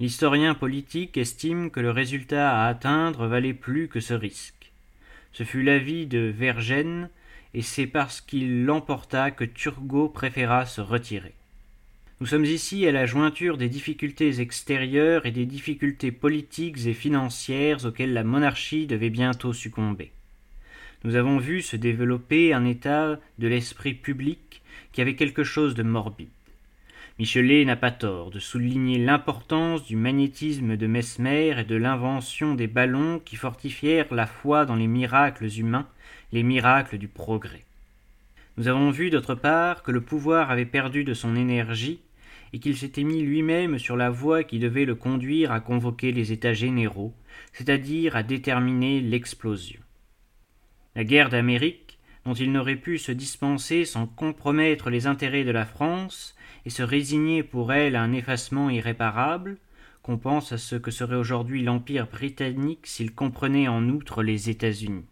L'historien 0.01 0.55
politique 0.55 1.17
estime 1.17 1.71
que 1.71 1.81
le 1.81 1.91
résultat 1.91 2.63
à 2.63 2.67
atteindre 2.67 3.27
valait 3.27 3.55
plus 3.55 3.89
que 3.89 4.01
ce 4.01 4.15
risque. 4.15 4.58
Ce 5.39 5.45
fut 5.45 5.63
l'avis 5.63 6.07
de 6.07 6.35
Vergennes, 6.37 7.11
et 7.55 7.63
c'est 7.63 7.87
parce 7.87 8.21
qu'il 8.21 8.65
l'emporta 8.65 9.31
que 9.31 9.45
Turgot 9.45 10.09
préféra 10.09 10.67
se 10.67 10.81
retirer. 10.81 11.33
Nous 12.21 12.27
sommes 12.27 12.45
ici 12.45 12.89
à 12.89 12.91
la 12.91 13.07
jointure 13.07 13.57
des 13.57 13.69
difficultés 13.69 14.41
extérieures 14.41 15.27
et 15.27 15.31
des 15.31 15.47
difficultés 15.47 16.11
politiques 16.11 16.85
et 16.87 16.93
financières 16.93 17.85
auxquelles 17.85 18.15
la 18.15 18.25
monarchie 18.25 18.89
devait 18.89 19.11
bientôt 19.11 19.53
succomber. 19.53 20.11
Nous 21.05 21.15
avons 21.15 21.39
vu 21.39 21.63
se 21.63 21.77
développer 21.77 22.53
un 22.53 22.65
état 22.65 23.21
de 23.39 23.47
l'esprit 23.47 23.95
public 23.95 24.61
qui 24.91 25.03
avait 25.03 25.15
quelque 25.15 25.45
chose 25.45 25.77
de 25.77 25.85
morbide. 25.85 26.31
Michelet 27.19 27.65
n'a 27.65 27.75
pas 27.75 27.91
tort 27.91 28.31
de 28.31 28.39
souligner 28.39 28.97
l'importance 28.97 29.85
du 29.85 29.97
magnétisme 29.97 30.77
de 30.77 30.87
Mesmer 30.87 31.59
et 31.59 31.65
de 31.65 31.75
l'invention 31.75 32.55
des 32.55 32.69
ballons 32.69 33.21
qui 33.25 33.35
fortifièrent 33.35 34.15
la 34.15 34.27
foi 34.27 34.65
dans 34.67 34.77
les 34.77 34.87
miracles 34.87 35.49
humains, 35.59 35.89
les 36.31 36.45
miracles 36.45 36.97
du 36.97 37.09
progrès. 37.09 37.65
Nous 38.57 38.69
avons 38.69 38.91
vu 38.91 39.11
d'autre 39.11 39.35
part 39.35 39.83
que 39.83 39.91
le 39.91 40.01
pouvoir 40.01 40.53
avait 40.53 40.65
perdu 40.65 41.03
de 41.03 41.13
son 41.13 41.35
énergie 41.35 41.99
et 42.53 42.61
qu'il 42.61 42.77
s'était 42.77 43.03
mis 43.03 43.21
lui-même 43.21 43.81
sur 43.81 43.97
la 43.97 44.11
voie 44.11 44.45
qui 44.45 44.61
devait 44.61 44.85
le 44.85 44.95
conduire 44.95 45.51
à 45.51 45.59
convoquer 45.59 46.13
les 46.13 46.31
États 46.31 46.55
généraux, 46.55 47.13
c'est-à-dire 47.53 48.15
à 48.15 48.23
déterminer 48.23 49.01
l'explosion. 49.01 49.81
La 50.95 51.03
guerre 51.03 51.31
d'Amérique 51.31 51.99
dont 52.25 52.35
il 52.35 52.53
n'aurait 52.53 52.77
pu 52.77 52.99
se 52.99 53.11
dispenser 53.11 53.85
sans 53.85 54.07
compromettre 54.07 54.89
les 54.89 55.09
intérêts 55.09 55.45
de 55.45 55.51
la 55.51 55.65
France 55.65 56.37
et 56.69 56.71
se 56.71 56.83
résigner 56.83 57.43
pour 57.43 57.73
elle 57.73 57.97
à 57.97 58.03
un 58.03 58.13
effacement 58.13 58.69
irréparable, 58.69 59.57
qu'on 60.03 60.19
pense 60.19 60.53
à 60.53 60.59
ce 60.59 60.77
que 60.77 60.91
serait 60.91 61.17
aujourd'hui 61.17 61.63
l'Empire 61.63 62.09
britannique 62.09 62.87
s'il 62.87 63.15
comprenait 63.15 63.69
en 63.69 63.89
outre 63.89 64.23
les 64.23 64.51
États-Unis. 64.51 65.07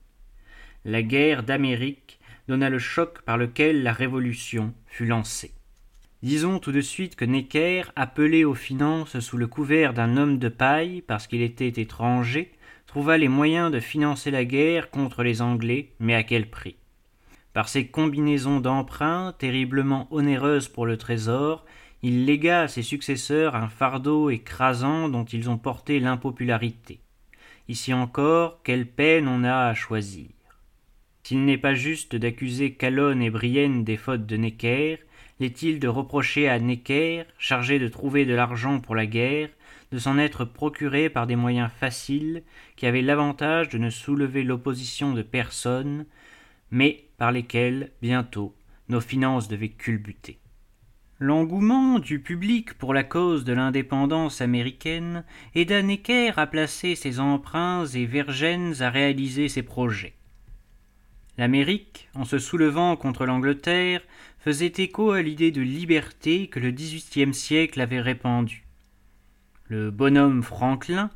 La 0.85 1.03
guerre 1.03 1.45
d'Amérique 1.45 2.21
donna 2.47 2.69
le 2.69 2.79
choc 2.79 3.23
par 3.23 3.39
lequel 3.39 3.83
la 3.83 3.95
Révolution 3.95 4.75
fut 4.87 5.07
lancée. 5.07 5.53
Disons 6.23 6.59
tout 6.59 6.73
de 6.73 6.83
suite 6.83 7.17
que 7.17 7.25
Necker, 7.25 7.85
appelé 7.97 8.45
aux 8.45 8.55
finances 8.55 9.19
sous 9.21 9.39
le 9.39 9.47
couvert 9.47 9.95
d'un 9.95 10.19
homme 10.19 10.39
de 10.39 10.51
paille 10.51 11.01
parce 11.01 11.27
qu'il 11.27 11.41
était 11.41 11.81
étranger, 11.81 12.53
trouva 12.87 13.17
les 13.17 13.29
moyens 13.29 13.73
de 13.73 13.81
financer 13.81 14.31
la 14.31 14.45
guerre 14.45 14.91
contre 14.91 15.23
les 15.23 15.41
Anglais, 15.41 15.95
mais 16.01 16.15
à 16.15 16.23
quel 16.23 16.51
prix? 16.51 16.77
Par 17.57 17.71
ces 17.71 17.87
combinaisons 17.87 18.61
d'emprunts 18.61 19.33
terriblement 19.39 20.09
onéreuses 20.11 20.69
pour 20.69 20.85
le 20.85 20.99
trésor, 20.99 21.65
il 22.03 22.27
légua 22.27 22.61
à 22.61 22.69
ses 22.69 22.83
successeurs 22.83 23.57
un 23.57 23.69
fardeau 23.69 24.29
écrasant 24.29 25.09
dont 25.09 25.25
ils 25.25 25.49
ont 25.49 25.57
porté 25.57 25.99
l'impopularité. 25.99 27.01
Ici 27.69 27.95
encore, 27.95 28.61
quelle 28.63 28.87
peine 28.87 29.27
on 29.27 29.43
a 29.43 29.69
à 29.69 29.73
choisir. 29.73 30.27
S'il 31.23 31.47
n'est 31.47 31.57
pas 31.57 31.73
juste 31.73 32.15
d'accuser 32.15 32.75
Calonne 32.75 33.23
et 33.23 33.31
Brienne 33.31 33.85
des 33.85 33.97
fautes 33.97 34.27
de 34.27 34.37
Necker, 34.37 34.99
l'est-il 35.41 35.81
de 35.81 35.89
reprocher 35.89 36.51
à 36.51 36.59
Necker, 36.59 37.25
chargé 37.39 37.79
de 37.79 37.89
trouver 37.89 38.27
de 38.27 38.35
l'argent 38.35 38.81
pour 38.81 38.95
la 38.95 39.07
guerre, 39.07 39.49
de 39.93 39.99
s'en 39.99 40.19
être 40.19 40.45
procuré 40.45 41.09
par 41.09 41.27
des 41.27 41.37
moyens 41.37 41.71
faciles, 41.81 42.43
qui 42.77 42.85
avaient 42.85 43.01
l'avantage 43.01 43.71
de 43.71 43.79
ne 43.79 43.89
soulever 43.89 44.43
l'opposition 44.43 45.15
de 45.15 45.23
personne, 45.23 46.05
mais 46.71 47.06
par 47.19 47.33
lesquels, 47.33 47.93
bientôt, 48.03 48.55
nos 48.89 49.01
finances 49.01 49.49
devaient 49.49 49.71
culbuter. 49.71 50.39
L'engouement 51.19 51.99
du 51.99 52.21
public 52.21 52.75
pour 52.75 52.93
la 52.93 53.03
cause 53.03 53.45
de 53.45 53.55
l'indépendance 53.55 54.43
américaine 54.43 55.25
aida 55.55 55.81
Necker 55.81 56.33
à 56.37 56.47
placer 56.47 56.95
ses 56.95 57.21
emprunts 57.21 57.87
et 57.87 58.05
Vergennes 58.05 58.83
à 58.83 58.91
réaliser 58.91 59.49
ses 59.49 59.63
projets. 59.63 60.13
L'Amérique, 61.39 62.09
en 62.15 62.25
se 62.25 62.39
soulevant 62.39 62.97
contre 62.97 63.25
l'Angleterre, 63.25 64.03
faisait 64.39 64.73
écho 64.77 65.11
à 65.11 65.23
l'idée 65.23 65.51
de 65.51 65.63
liberté 65.63 66.49
que 66.49 66.61
le 66.61 66.71
XVIIIe 66.71 67.35
siècle 67.35 67.81
avait 67.81 68.01
répandue. 68.01 68.67
Le 69.69 69.91
bonhomme 69.91 70.43
Franklin, 70.43 71.11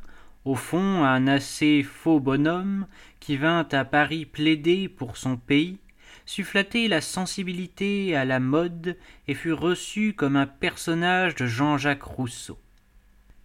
au 0.45 0.55
fond 0.55 1.03
un 1.03 1.27
assez 1.27 1.83
faux 1.83 2.19
bonhomme 2.19 2.87
qui 3.19 3.37
vint 3.37 3.67
à 3.71 3.85
Paris 3.85 4.25
plaider 4.25 4.89
pour 4.89 5.15
son 5.15 5.37
pays, 5.37 5.77
flatter 6.25 6.87
la 6.87 7.01
sensibilité 7.01 8.15
à 8.15 8.25
la 8.25 8.39
mode 8.39 8.97
et 9.27 9.33
fut 9.33 9.53
reçu 9.53 10.13
comme 10.13 10.35
un 10.35 10.47
personnage 10.47 11.35
de 11.35 11.45
Jean-Jacques 11.45 12.03
Rousseau. 12.03 12.57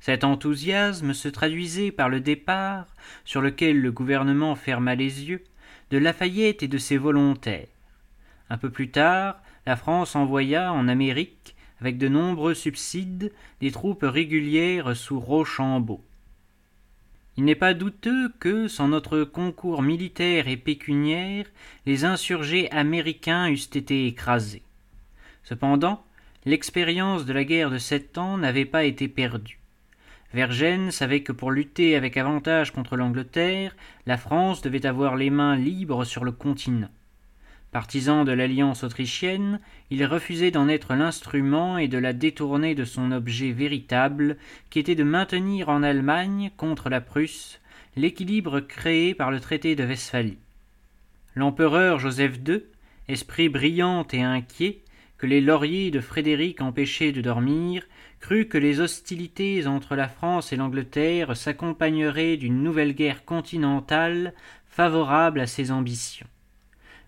Cet 0.01 0.25
enthousiasme 0.25 1.15
se 1.15 1.29
traduisait 1.29 1.91
par 1.91 2.09
le 2.09 2.21
départ, 2.21 2.87
sur 3.25 3.41
lequel 3.41 3.81
le 3.81 3.91
gouvernement 3.91 4.55
ferma 4.55 4.95
les 4.95 5.25
yeux, 5.25 5.43
de 5.91 5.99
Lafayette 5.99 6.63
et 6.63 6.69
de 6.69 6.79
ses 6.79 6.97
volontaires. 6.97 7.67
Un 8.51 8.59
peu 8.59 8.71
plus 8.71 8.91
tard, 8.91 9.41
la 9.67 9.77
France 9.77 10.15
envoya 10.15 10.73
en 10.73 10.87
Amérique, 10.87 11.57
avec 11.81 11.99
de 11.99 12.09
nombreux 12.09 12.55
subsides, 12.55 13.33
des 13.61 13.71
troupes 13.71 14.05
régulières 14.05 14.97
sous 14.97 15.19
Rochambeau. 15.19 16.03
Il 17.37 17.45
n'est 17.45 17.55
pas 17.55 17.75
douteux 17.75 18.33
que, 18.41 18.67
sans 18.67 18.89
notre 18.89 19.23
concours 19.25 19.83
militaire 19.83 20.49
et 20.49 20.57
pécuniaire, 20.57 21.45
les 21.85 22.05
insurgés 22.05 22.71
américains 22.71 23.51
eussent 23.51 23.75
été 23.75 24.07
écrasés. 24.07 24.63
Cependant, 25.45 26.03
l'expérience 26.47 27.27
de 27.27 27.35
la 27.35 27.45
guerre 27.45 27.71
de 27.71 27.79
sept 27.79 28.17
ans 28.17 28.39
n'avait 28.39 28.65
pas 28.65 28.85
été 28.85 29.07
perdue. 29.07 29.61
Vergennes 30.33 30.91
savait 30.91 31.23
que 31.23 31.33
pour 31.33 31.51
lutter 31.51 31.95
avec 31.95 32.17
avantage 32.17 32.73
contre 32.73 32.97
l'Angleterre, 32.97 33.77
la 34.07 34.17
France 34.17 34.63
devait 34.63 34.87
avoir 34.87 35.17
les 35.17 35.31
mains 35.31 35.57
libres 35.57 36.05
sur 36.05 36.25
le 36.25 36.33
continent. 36.33 36.91
Partisan 37.77 38.25
de 38.25 38.33
l'alliance 38.33 38.85
autrichienne, 38.85 39.61
il 39.91 40.03
refusait 40.07 40.51
d'en 40.51 40.67
être 40.67 40.95
l'instrument 40.95 41.77
et 41.77 41.89
de 41.89 41.99
la 41.99 42.15
détourner 42.15 42.75
de 42.75 42.87
son 42.87 43.13
objet 43.13 43.53
véritable, 43.53 44.39
qui 44.71 44.79
était 44.79 44.95
de 44.95 45.05
maintenir 45.05 45.69
en 45.69 45.83
Allemagne, 45.83 46.51
contre 46.57 46.89
la 46.89 47.03
Prusse, 47.03 47.61
l'équilibre 47.95 48.61
créé 48.61 49.13
par 49.13 49.31
le 49.31 49.41
traité 49.41 49.77
de 49.77 49.85
Westphalie. 49.85 50.39
L'empereur 51.35 51.99
Joseph 51.99 52.39
II, 52.49 52.63
esprit 53.09 53.51
brillant 53.51 54.07
et 54.11 54.23
inquiet, 54.23 54.79
que 55.19 55.27
les 55.27 55.43
lauriers 55.43 55.91
de 55.91 56.01
Frédéric 56.01 56.63
empêchaient 56.63 57.13
de 57.13 57.21
dormir, 57.21 57.87
crut 58.21 58.49
que 58.49 58.57
les 58.57 58.81
hostilités 58.81 59.67
entre 59.67 59.97
la 59.97 60.09
France 60.09 60.51
et 60.51 60.57
l'Angleterre 60.57 61.37
s'accompagneraient 61.37 62.39
d'une 62.39 62.63
nouvelle 62.63 62.95
guerre 62.95 63.27
continentale 63.27 64.33
favorable 64.65 65.41
à 65.41 65.47
ses 65.47 65.71
ambitions. 65.71 66.27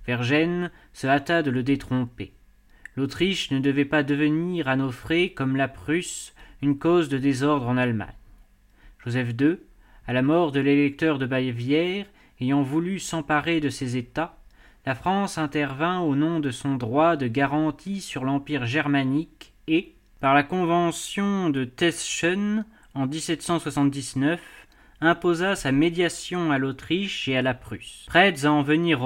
Vergennes 0.09 0.71
se 0.95 1.07
hâta 1.07 1.43
de 1.43 1.51
le 1.51 1.63
détromper. 1.63 2.33
L'Autriche 2.97 3.51
ne 3.51 3.59
devait 3.59 3.85
pas 3.85 4.03
devenir 4.03 4.67
à 4.67 4.75
nos 4.75 4.91
frais, 4.91 5.35
comme 5.37 5.55
la 5.55 5.69
Prusse, 5.69 6.35
une 6.63 6.79
cause 6.79 7.11
de 7.11 7.19
désordre 7.19 7.69
en 7.69 7.77
Allemagne. 7.77 8.17
Joseph 9.05 9.35
II, 9.39 9.59
à 10.07 10.15
la 10.15 10.23
mort 10.23 10.51
de 10.51 10.61
l'électeur 10.61 11.19
de 11.19 11.27
Bavière, 11.27 12.07
ayant 12.41 12.63
voulu 12.63 12.99
s'emparer 13.01 13.61
de 13.61 13.69
ces 13.69 13.99
États, 13.99 14.39
la 14.87 14.95
France 14.95 15.37
intervint 15.37 16.01
au 16.01 16.17
nom 16.17 16.41
de 16.41 16.53
son 16.53 16.77
droit 16.77 17.17
de 17.17 17.29
garantie 17.29 18.01
sur 18.01 18.25
l'empire 18.25 18.65
germanique 18.65 19.53
et, 19.67 19.93
par 20.21 20.33
la 20.33 20.43
convention 20.43 21.51
de 21.51 21.67
Teschen 21.67 22.65
en 22.95 23.07
1779, 23.07 24.41
imposa 25.03 25.55
sa 25.55 25.71
médiation 25.71 26.51
à 26.51 26.57
l'Autriche 26.57 27.29
et 27.29 27.37
à 27.37 27.43
la 27.43 27.53
Prusse, 27.53 28.07
prêtes 28.07 28.47
à 28.47 28.53
en 28.53 28.63
venir 28.63 29.05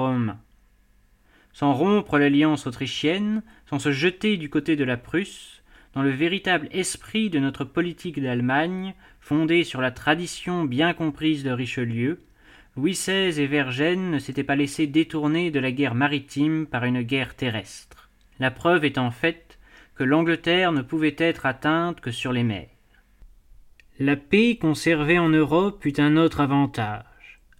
sans 1.53 1.73
rompre 1.73 2.17
l'alliance 2.17 2.67
autrichienne, 2.67 3.43
sans 3.69 3.79
se 3.79 3.91
jeter 3.91 4.37
du 4.37 4.49
côté 4.49 4.75
de 4.75 4.83
la 4.83 4.97
Prusse, 4.97 5.63
dans 5.93 6.01
le 6.01 6.09
véritable 6.09 6.67
esprit 6.71 7.29
de 7.29 7.39
notre 7.39 7.63
politique 7.63 8.21
d'Allemagne, 8.21 8.95
fondée 9.21 9.63
sur 9.63 9.79
la 9.79 9.91
tradition 9.91 10.65
bien 10.65 10.93
comprise 10.93 11.43
de 11.43 11.51
Richelieu, 11.51 12.19
Louis 12.75 12.93
XVI 12.93 13.39
et 13.39 13.45
Vergennes 13.45 14.09
ne 14.09 14.17
s'étaient 14.17 14.43
pas 14.43 14.55
laissés 14.55 14.87
détourner 14.87 15.51
de 15.51 15.59
la 15.59 15.71
guerre 15.71 15.93
maritime 15.93 16.65
par 16.65 16.85
une 16.85 17.03
guerre 17.03 17.35
terrestre. 17.35 18.09
La 18.39 18.49
preuve 18.49 18.83
étant 18.83 19.11
faite 19.11 19.59
que 19.95 20.03
l'Angleterre 20.03 20.71
ne 20.71 20.81
pouvait 20.81 21.15
être 21.19 21.45
atteinte 21.45 22.01
que 22.01 22.09
sur 22.09 22.33
les 22.33 22.43
mers. 22.43 22.69
La 23.99 24.15
paix 24.15 24.57
conservée 24.59 25.19
en 25.19 25.29
Europe 25.29 25.85
eut 25.85 25.93
un 25.99 26.17
autre 26.17 26.41
avantage. 26.41 27.05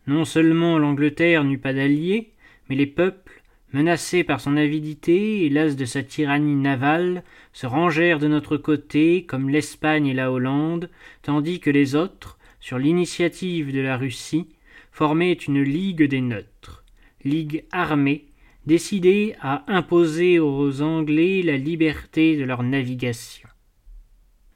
Non 0.07 0.25
seulement 0.25 0.79
l'Angleterre 0.79 1.43
n'eut 1.43 1.59
pas 1.59 1.73
d'alliés, 1.73 2.33
mais 2.67 2.75
les 2.75 2.87
peuples, 2.87 3.42
menacés 3.73 4.23
par 4.23 4.39
son 4.39 4.55
avidité 4.55 5.45
et 5.45 5.49
las 5.49 5.75
de 5.75 5.85
sa 5.85 6.03
tyrannie 6.03 6.55
navale, 6.55 7.23
se 7.51 7.65
rangèrent 7.65 8.19
de 8.19 8.27
notre 8.27 8.57
côté 8.57 9.25
comme 9.25 9.49
l'Espagne 9.49 10.07
et 10.07 10.13
la 10.13 10.31
Hollande, 10.31 10.89
tandis 11.23 11.59
que 11.59 11.69
les 11.69 11.95
autres, 11.95 12.37
sur 12.59 12.77
l'initiative 12.77 13.73
de 13.73 13.81
la 13.81 13.97
Russie, 13.97 14.47
formaient 14.91 15.33
une 15.33 15.61
ligue 15.61 16.03
des 16.03 16.21
neutres, 16.21 16.83
ligue 17.23 17.65
armée, 17.71 18.27
décidée 18.65 19.35
à 19.41 19.63
imposer 19.67 20.39
aux 20.39 20.81
Anglais 20.81 21.41
la 21.43 21.57
liberté 21.57 22.37
de 22.37 22.43
leur 22.43 22.63
navigation. 22.63 23.49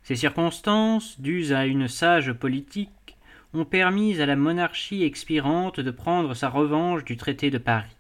Ces 0.03 0.15
circonstances, 0.15 1.19
dues 1.19 1.51
à 1.51 1.65
une 1.65 1.89
sage 1.89 2.31
politique, 2.31 3.17
ont 3.53 3.65
permis 3.65 4.21
à 4.21 4.25
la 4.25 4.37
monarchie 4.37 5.03
expirante 5.03 5.79
de 5.79 5.91
prendre 5.91 6.33
sa 6.33 6.49
revanche 6.49 7.03
du 7.03 7.17
traité 7.17 7.49
de 7.49 7.57
Paris. 7.57 7.96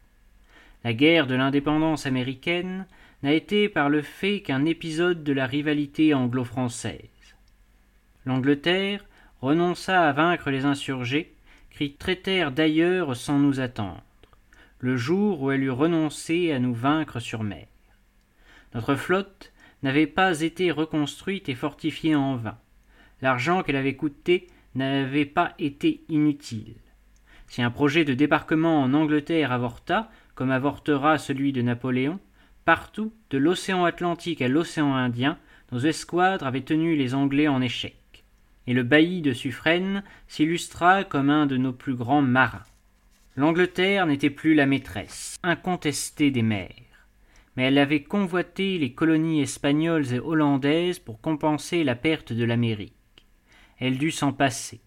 La 0.87 0.93
guerre 0.93 1.27
de 1.27 1.35
l'indépendance 1.35 2.05
américaine 2.05 2.85
n'a 3.21 3.33
été 3.33 3.67
par 3.67 3.89
le 3.89 4.01
fait 4.01 4.39
qu'un 4.39 4.63
épisode 4.63 5.21
de 5.21 5.33
la 5.33 5.45
rivalité 5.45 6.13
anglo-française. 6.13 7.35
L'Angleterre 8.25 9.03
renonça 9.41 10.07
à 10.07 10.13
vaincre 10.13 10.49
les 10.49 10.63
insurgés, 10.63 11.33
qui 11.71 11.91
traitèrent 11.91 12.53
d'ailleurs 12.53 13.17
sans 13.17 13.37
nous 13.37 13.59
attendre, 13.59 14.01
le 14.79 14.95
jour 14.95 15.41
où 15.41 15.51
elle 15.51 15.63
eut 15.63 15.71
renoncé 15.71 16.53
à 16.53 16.59
nous 16.59 16.73
vaincre 16.73 17.19
sur 17.19 17.43
mer. 17.43 17.67
Notre 18.73 18.95
flotte 18.95 19.51
n'avait 19.83 20.07
pas 20.07 20.39
été 20.39 20.71
reconstruite 20.71 21.49
et 21.49 21.55
fortifiée 21.55 22.15
en 22.15 22.37
vain. 22.37 22.57
L'argent 23.21 23.61
qu'elle 23.61 23.75
avait 23.75 23.97
coûté 23.97 24.47
n'avait 24.73 25.25
pas 25.25 25.53
été 25.59 26.05
inutile. 26.07 26.75
Si 27.47 27.61
un 27.61 27.71
projet 27.71 28.05
de 28.05 28.13
débarquement 28.13 28.81
en 28.81 28.93
Angleterre 28.93 29.51
avorta, 29.51 30.09
comme 30.37 30.51
avortera 30.51 31.17
celui 31.17 31.51
de 31.51 31.63
Napoléon, 31.63 32.19
partout, 32.63 33.11
de 33.31 33.39
l'océan 33.39 33.85
Atlantique 33.85 34.43
à 34.43 34.47
l'océan 34.47 34.93
Indien, 34.93 35.39
nos 35.71 35.79
escouadres 35.79 36.45
avaient 36.45 36.61
tenu 36.61 36.95
les 36.95 37.15
Anglais 37.15 37.47
en 37.47 37.59
échec, 37.59 38.23
et 38.67 38.73
le 38.73 38.83
bailli 38.83 39.23
de 39.23 39.33
Suffren 39.33 40.03
s'illustra 40.27 41.03
comme 41.03 41.31
un 41.31 41.47
de 41.47 41.57
nos 41.57 41.73
plus 41.73 41.95
grands 41.95 42.21
marins. 42.21 42.67
L'Angleterre 43.35 44.05
n'était 44.05 44.29
plus 44.29 44.53
la 44.53 44.67
maîtresse, 44.67 45.37
incontestée 45.41 46.29
des 46.29 46.43
mers, 46.43 46.69
mais 47.55 47.63
elle 47.63 47.79
avait 47.79 48.03
convoité 48.03 48.77
les 48.77 48.93
colonies 48.93 49.41
espagnoles 49.41 50.13
et 50.13 50.19
hollandaises 50.19 50.99
pour 50.99 51.19
compenser 51.19 51.83
la 51.83 51.95
perte 51.95 52.31
de 52.31 52.43
l'Amérique. 52.43 52.93
Elle 53.79 53.97
dut 53.97 54.11
s'en 54.11 54.33
passer, 54.33 54.81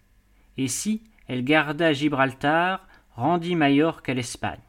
et 0.57 0.69
si 0.69 1.03
elle 1.27 1.43
garda 1.43 1.91
Gibraltar, 1.91 2.87
rendit 3.17 3.57
Majorque 3.57 4.07
à 4.07 4.13
l'Espagne. 4.13 4.61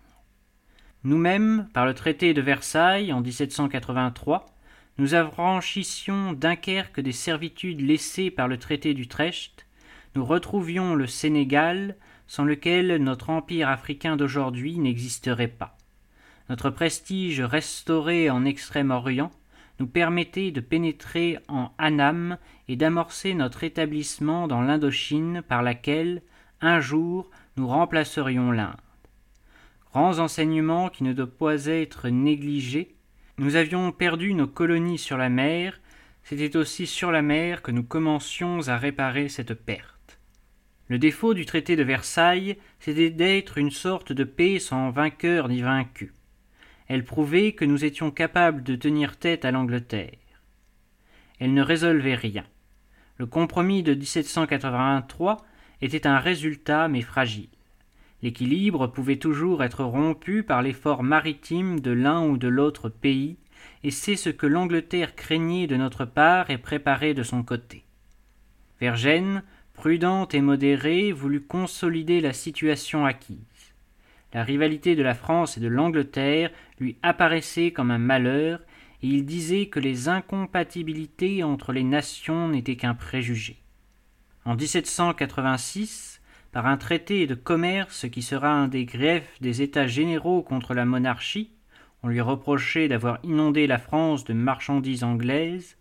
Nous-mêmes, 1.05 1.69
par 1.75 1.85
le 1.85 1.95
traité 1.95 2.33
de 2.33 2.41
Versailles 2.41 3.13
en 3.13 3.23
1783, 3.23 4.47
nous 4.99 5.17
affranchissions 5.17 6.33
Dunkerque 6.33 7.01
des 7.01 7.11
servitudes 7.11 7.81
laissées 7.81 8.31
par 8.31 8.47
le 8.47 8.57
traité 8.57 8.95
d'Utrecht, 8.95 9.67
nous 10.15 10.25
retrouvions 10.25 10.95
le 10.95 11.09
Sénégal, 11.09 11.97
sans 12.29 12.45
lequel 12.45 13.03
notre 13.03 13.31
empire 13.31 13.69
africain 13.69 14.15
d'aujourd'hui 14.15 14.79
n'existerait 14.79 15.49
pas. 15.49 15.77
Notre 16.49 16.71
prestige 16.71 17.41
restauré 17.41 18.31
en 18.31 18.45
Extrême-Orient 18.45 19.33
nous 19.81 19.89
permettait 19.89 20.53
de 20.53 20.61
pénétrer 20.61 21.39
en 21.49 21.73
Annam 21.79 22.39
et 22.69 22.77
d'amorcer 22.77 23.35
notre 23.35 23.65
établissement 23.65 24.47
dans 24.47 24.61
l'Indochine 24.61 25.43
par 25.43 25.63
laquelle, 25.63 26.23
un 26.61 26.79
jour, 26.79 27.29
nous 27.57 27.67
remplacerions 27.67 28.53
l'Inde 28.53 28.77
grands 29.93 30.19
enseignements 30.21 30.89
qui 30.89 31.05
ne 31.05 31.13
doivent 31.13 31.29
pas 31.29 31.67
être 31.67 32.09
négligés. 32.09 32.95
Nous 33.37 33.57
avions 33.57 33.93
perdu 33.93 34.33
nos 34.33 34.47
colonies 34.47 34.99
sur 34.99 35.19
la 35.19 35.29
mer, 35.29 35.81
c'était 36.23 36.57
aussi 36.57 36.87
sur 36.87 37.13
la 37.13 37.21
mer 37.21 37.63
que 37.63 37.71
nous 37.71 37.83
commencions 37.83 38.69
à 38.69 38.79
réparer 38.79 39.29
cette 39.29 39.55
perte. 39.55 40.19
Le 40.89 40.99
défaut 40.99 41.35
du 41.35 41.47
traité 41.47 41.77
de 41.77 41.83
Versailles, 41.83 42.57
c'était 42.81 43.11
d'être 43.11 43.59
une 43.59 43.71
sorte 43.71 44.13
de 44.13 44.25
paix 44.25 44.59
sans 44.59 44.91
vainqueur 44.91 45.49
ni 45.49 45.61
vaincu. 45.61 46.13
Elle 46.89 47.05
prouvait 47.05 47.53
que 47.53 47.65
nous 47.65 47.85
étions 47.85 48.11
capables 48.11 48.63
de 48.63 48.77
tenir 48.77 49.19
tête 49.19 49.45
à 49.45 49.51
l'Angleterre. 49.51 50.19
Elle 51.39 51.55
ne 51.55 51.63
résolvait 51.63 52.15
rien. 52.15 52.45
Le 53.19 53.27
compromis 53.27 53.83
de 53.83 53.95
1783 53.95 55.39
était 55.81 56.07
un 56.07 56.19
résultat 56.19 56.89
mais 56.89 57.03
fragile. 57.03 57.49
L'équilibre 58.23 58.87
pouvait 58.87 59.17
toujours 59.17 59.65
être 59.65 59.85
rompu 59.85 60.43
par 60.43 60.63
l'effort 60.63 61.03
maritime 61.03 61.81
de 61.81 61.91
l'un 61.91 62.25
ou 62.25 62.39
de 62.39 62.49
l'autre 62.49 62.89
pays, 62.89 63.37
et 63.83 63.91
c'est 63.91 64.17
ce 64.17 64.31
que 64.31 64.47
l'Angleterre 64.47 65.17
craignait 65.17 65.67
de 65.67 65.77
notre 65.77 66.05
part 66.05 66.51
et 66.51 66.59
préparait 66.59 67.15
de 67.15 67.23
son 67.23 67.43
côté. 67.43 67.85
Vergennes, 68.81 69.43
prudente 69.75 70.35
et 70.35 70.41
modérée, 70.41 71.13
voulut 71.13 71.43
consolider 71.43 72.21
la 72.21 72.33
situation 72.33 73.05
acquise. 73.05 73.39
La 74.33 74.45
rivalité 74.45 74.95
de 74.95 75.03
la 75.03 75.15
France 75.15 75.57
et 75.57 75.61
de 75.61 75.69
l'Angleterre 75.69 76.51
lui 76.79 76.97
apparaissait 77.03 77.73
comme 77.73 77.91
un 77.91 77.99
malheur, 77.99 78.61
et 79.03 79.09
il 79.09 79.27
disait 79.27 79.67
que 79.67 79.81
les 79.81 80.09
incompatibilités 80.09 81.43
entre 81.43 81.73
les 81.73 81.83
nations 81.83 82.49
n'étaient 82.49 82.77
qu'un 82.77 82.95
préjugé. 82.95 83.59
En 84.45 84.55
1786, 84.55 86.12
par 86.53 86.67
un 86.67 86.77
traité 86.77 87.27
de 87.27 87.35
commerce 87.35 88.09
qui 88.11 88.23
sera 88.23 88.51
un 88.51 88.69
des 88.69 88.85
greffes 88.85 89.41
des 89.41 89.63
États 89.63 89.87
généraux 89.87 90.43
contre 90.43 90.75
la 90.75 90.85
monarchie, 90.85 91.51
on 92.03 92.09
lui 92.09 92.21
reprochait 92.21 92.89
d'avoir 92.89 93.19
inondé 93.23 93.67
la 93.67 93.79
France 93.79 94.25
de 94.25 94.35
marchandises 94.35 95.03
anglaises, 95.03 95.79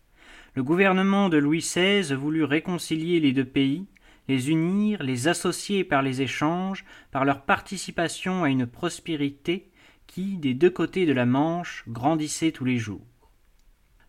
le 0.56 0.64
gouvernement 0.64 1.30
de 1.30 1.38
Louis 1.38 1.60
XVI 1.60 2.14
voulut 2.14 2.44
réconcilier 2.44 3.20
les 3.20 3.34
deux 3.34 3.46
pays, 3.46 3.86
les 4.28 4.50
unir, 4.50 5.02
les 5.04 5.28
associer 5.28 5.84
par 5.84 6.02
les 6.02 6.22
échanges, 6.22 6.86
par 7.12 7.26
leur 7.26 7.44
participation 7.44 8.44
à 8.44 8.50
une 8.50 8.68
prospérité 8.68 9.70
qui, 10.08 10.38
des 10.38 10.54
deux 10.54 10.70
côtés 10.70 11.06
de 11.06 11.14
la 11.14 11.26
Manche, 11.26 11.84
grandissait 11.88 12.52
tous 12.52 12.66
les 12.66 12.78
jours. 12.78 13.06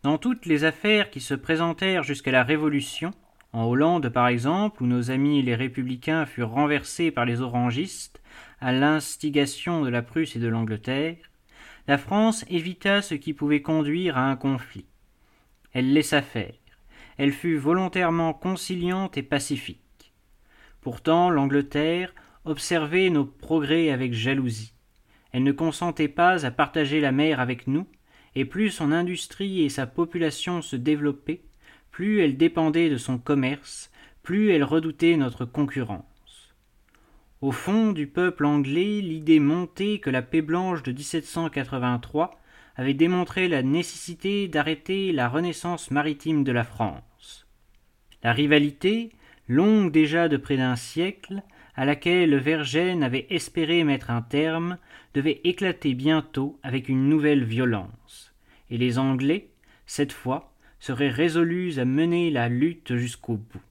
Dans 0.02 0.18
toutes 0.18 0.46
les 0.46 0.64
affaires 0.64 1.10
qui 1.10 1.20
se 1.20 1.34
présentèrent 1.34 2.02
jusqu'à 2.02 2.32
la 2.32 2.42
Révolution, 2.42 3.12
en 3.52 3.64
Hollande 3.64 4.08
par 4.08 4.28
exemple, 4.28 4.82
où 4.82 4.86
nos 4.86 5.10
amis 5.10 5.42
les 5.42 5.54
républicains 5.54 6.26
furent 6.26 6.50
renversés 6.50 7.10
par 7.10 7.24
les 7.24 7.40
orangistes, 7.40 8.22
à 8.60 8.72
l'instigation 8.72 9.82
de 9.82 9.88
la 9.88 10.02
Prusse 10.02 10.36
et 10.36 10.38
de 10.38 10.48
l'Angleterre, 10.48 11.16
la 11.88 11.98
France 11.98 12.44
évita 12.48 13.02
ce 13.02 13.14
qui 13.14 13.34
pouvait 13.34 13.62
conduire 13.62 14.16
à 14.16 14.30
un 14.30 14.36
conflit. 14.36 14.86
Elle 15.72 15.92
laissa 15.92 16.22
faire. 16.22 16.54
Elle 17.18 17.32
fut 17.32 17.56
volontairement 17.56 18.32
conciliante 18.32 19.18
et 19.18 19.22
pacifique. 19.22 20.12
Pourtant, 20.80 21.30
l'Angleterre 21.30 22.14
observait 22.44 23.10
nos 23.10 23.24
progrès 23.24 23.90
avec 23.90 24.12
jalousie. 24.12 24.74
Elle 25.32 25.44
ne 25.44 25.52
consentait 25.52 26.08
pas 26.08 26.44
à 26.44 26.50
partager 26.50 27.00
la 27.00 27.12
mer 27.12 27.40
avec 27.40 27.66
nous, 27.66 27.86
et 28.34 28.44
plus 28.44 28.70
son 28.70 28.92
industrie 28.92 29.62
et 29.62 29.68
sa 29.68 29.86
population 29.86 30.62
se 30.62 30.76
développaient, 30.76 31.42
plus 31.92 32.20
elle 32.20 32.36
dépendait 32.36 32.90
de 32.90 32.96
son 32.96 33.18
commerce, 33.18 33.92
plus 34.22 34.50
elle 34.50 34.64
redoutait 34.64 35.16
notre 35.16 35.44
concurrence. 35.44 36.54
Au 37.42 37.52
fond 37.52 37.92
du 37.92 38.06
peuple 38.06 38.46
anglais, 38.46 39.00
l'idée 39.00 39.40
montait 39.40 39.98
que 39.98 40.10
la 40.10 40.22
paix 40.22 40.42
blanche 40.42 40.82
de 40.82 40.92
1783 40.92 42.40
avait 42.76 42.94
démontré 42.94 43.48
la 43.48 43.62
nécessité 43.62 44.48
d'arrêter 44.48 45.12
la 45.12 45.28
renaissance 45.28 45.90
maritime 45.90 46.44
de 46.44 46.52
la 46.52 46.64
France. 46.64 47.46
La 48.22 48.32
rivalité, 48.32 49.10
longue 49.48 49.92
déjà 49.92 50.28
de 50.28 50.36
près 50.36 50.56
d'un 50.56 50.76
siècle, 50.76 51.42
à 51.74 51.84
laquelle 51.84 52.36
Vergennes 52.36 53.02
avait 53.02 53.26
espéré 53.30 53.84
mettre 53.84 54.10
un 54.10 54.22
terme, 54.22 54.78
devait 55.14 55.40
éclater 55.44 55.94
bientôt 55.94 56.58
avec 56.62 56.88
une 56.88 57.08
nouvelle 57.08 57.44
violence, 57.44 58.32
et 58.70 58.78
les 58.78 58.98
Anglais, 58.98 59.50
cette 59.84 60.12
fois, 60.12 60.51
seraient 60.82 61.10
résolus 61.10 61.78
à 61.78 61.84
mener 61.84 62.28
la 62.32 62.48
lutte 62.48 62.96
jusqu'au 62.96 63.36
bout. 63.36 63.62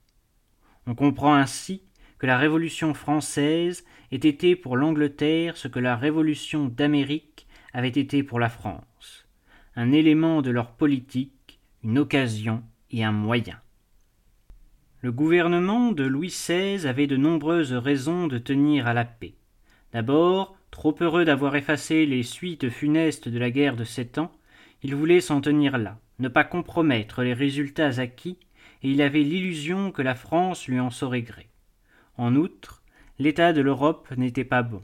On 0.88 0.96
comprend 0.96 1.36
ainsi 1.36 1.84
que 2.20 2.26
la 2.26 2.38
Révolution 2.38 2.94
française 2.94 3.84
ait 4.14 4.16
été 4.16 4.56
pour 4.56 4.78
l'Angleterre 4.78 5.58
ce 5.58 5.68
que 5.68 5.80
la 5.80 5.98
Révolution 5.98 6.68
d'Amérique 6.68 7.48
avait 7.74 7.90
été 7.90 8.24
pour 8.24 8.40
la 8.40 8.48
France, 8.48 9.28
un 9.76 9.92
élément 9.92 10.42
de 10.42 10.52
leur 10.52 10.72
politique, 10.72 11.60
une 11.84 11.98
occasion 11.98 12.64
et 12.92 13.04
un 13.04 13.12
moyen. 13.12 13.60
Le 15.02 15.12
gouvernement 15.12 15.92
de 15.92 16.06
Louis 16.06 16.30
XVI 16.30 16.88
avait 16.88 17.08
de 17.08 17.18
nombreuses 17.18 17.74
raisons 17.74 18.28
de 18.28 18.38
tenir 18.38 18.88
à 18.88 18.94
la 18.94 19.04
paix. 19.04 19.34
D'abord, 19.92 20.56
trop 20.72 20.96
heureux 21.02 21.26
d'avoir 21.26 21.58
effacé 21.58 22.06
les 22.06 22.24
suites 22.24 22.70
funestes 22.70 23.28
de 23.28 23.38
la 23.38 23.52
guerre 23.52 23.76
de 23.76 23.84
sept 23.84 24.18
ans, 24.18 24.32
il 24.82 24.96
voulait 24.96 25.20
s'en 25.20 25.42
tenir 25.42 25.78
là, 25.78 26.00
ne 26.22 26.30
pas 26.30 26.44
compromettre 26.44 27.24
les 27.24 27.34
résultats 27.34 28.00
acquis, 28.00 28.38
et 28.84 28.92
il 28.92 29.02
avait 29.02 29.24
l'illusion 29.24 29.92
que 29.92 30.02
la 30.02 30.16
France 30.16 30.68
lui 30.68 30.80
en 30.80 30.90
saurait 30.90 31.24
gré. 31.24 31.48
En 32.18 32.36
outre, 32.36 32.84
l'état 33.20 33.54
de 33.54 33.62
l'Europe 33.62 34.08
n'était 34.16 34.46
pas 34.46 34.64
bon. 34.64 34.82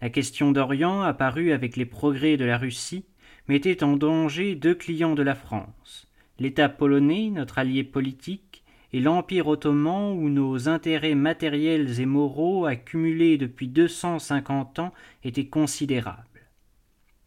La 0.00 0.10
question 0.10 0.52
d'Orient, 0.52 1.02
apparue 1.02 1.52
avec 1.52 1.76
les 1.76 1.86
progrès 1.86 2.36
de 2.36 2.44
la 2.44 2.58
Russie, 2.58 3.06
mettait 3.48 3.82
en 3.82 3.96
danger 3.96 4.54
deux 4.54 4.74
clients 4.74 5.14
de 5.14 5.22
la 5.22 5.34
France, 5.34 6.06
l'État 6.38 6.68
polonais, 6.68 7.30
notre 7.30 7.58
allié 7.58 7.82
politique, 7.82 8.62
et 8.92 9.00
l'Empire 9.00 9.48
ottoman 9.48 10.12
où 10.12 10.28
nos 10.28 10.68
intérêts 10.68 11.14
matériels 11.14 12.00
et 12.00 12.06
moraux 12.06 12.66
accumulés 12.66 13.36
depuis 13.36 13.68
deux 13.68 13.88
cent 13.88 14.18
cinquante 14.18 14.78
ans 14.78 14.92
étaient 15.24 15.46
considérables. 15.46 16.22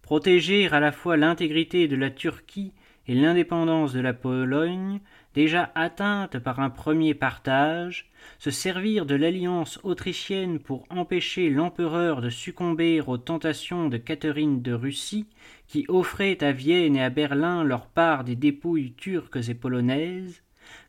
Protéger 0.02 0.68
à 0.68 0.80
la 0.80 0.92
fois 0.92 1.18
l'intégrité 1.18 1.88
de 1.88 1.96
la 1.96 2.10
Turquie 2.10 2.74
et 3.10 3.16
l'indépendance 3.16 3.92
de 3.92 4.02
la 4.02 4.14
Pologne 4.14 5.00
déjà 5.34 5.72
atteinte 5.74 6.38
par 6.38 6.60
un 6.60 6.70
premier 6.70 7.16
partage, 7.16 8.12
se 8.38 8.52
servir 8.52 9.08
de 9.08 9.16
l'alliance 9.16 9.80
autrichienne 9.82 10.60
pour 10.60 10.86
empêcher 10.92 11.50
l'empereur 11.50 12.22
de 12.22 12.30
succomber 12.30 13.02
aux 13.02 13.18
tentations 13.18 13.90
de 13.90 13.98
Catherine 13.98 14.62
de 14.62 14.74
Russie, 14.74 15.26
qui 15.68 15.86
offrait 15.88 16.44
à 16.44 16.52
Vienne 16.52 16.96
et 16.96 17.04
à 17.04 17.10
Berlin 17.10 17.64
leur 17.64 17.88
part 17.88 18.24
des 18.24 18.36
dépouilles 18.36 18.94
turques 18.94 19.50
et 19.50 19.56
polonaises, 19.56 20.44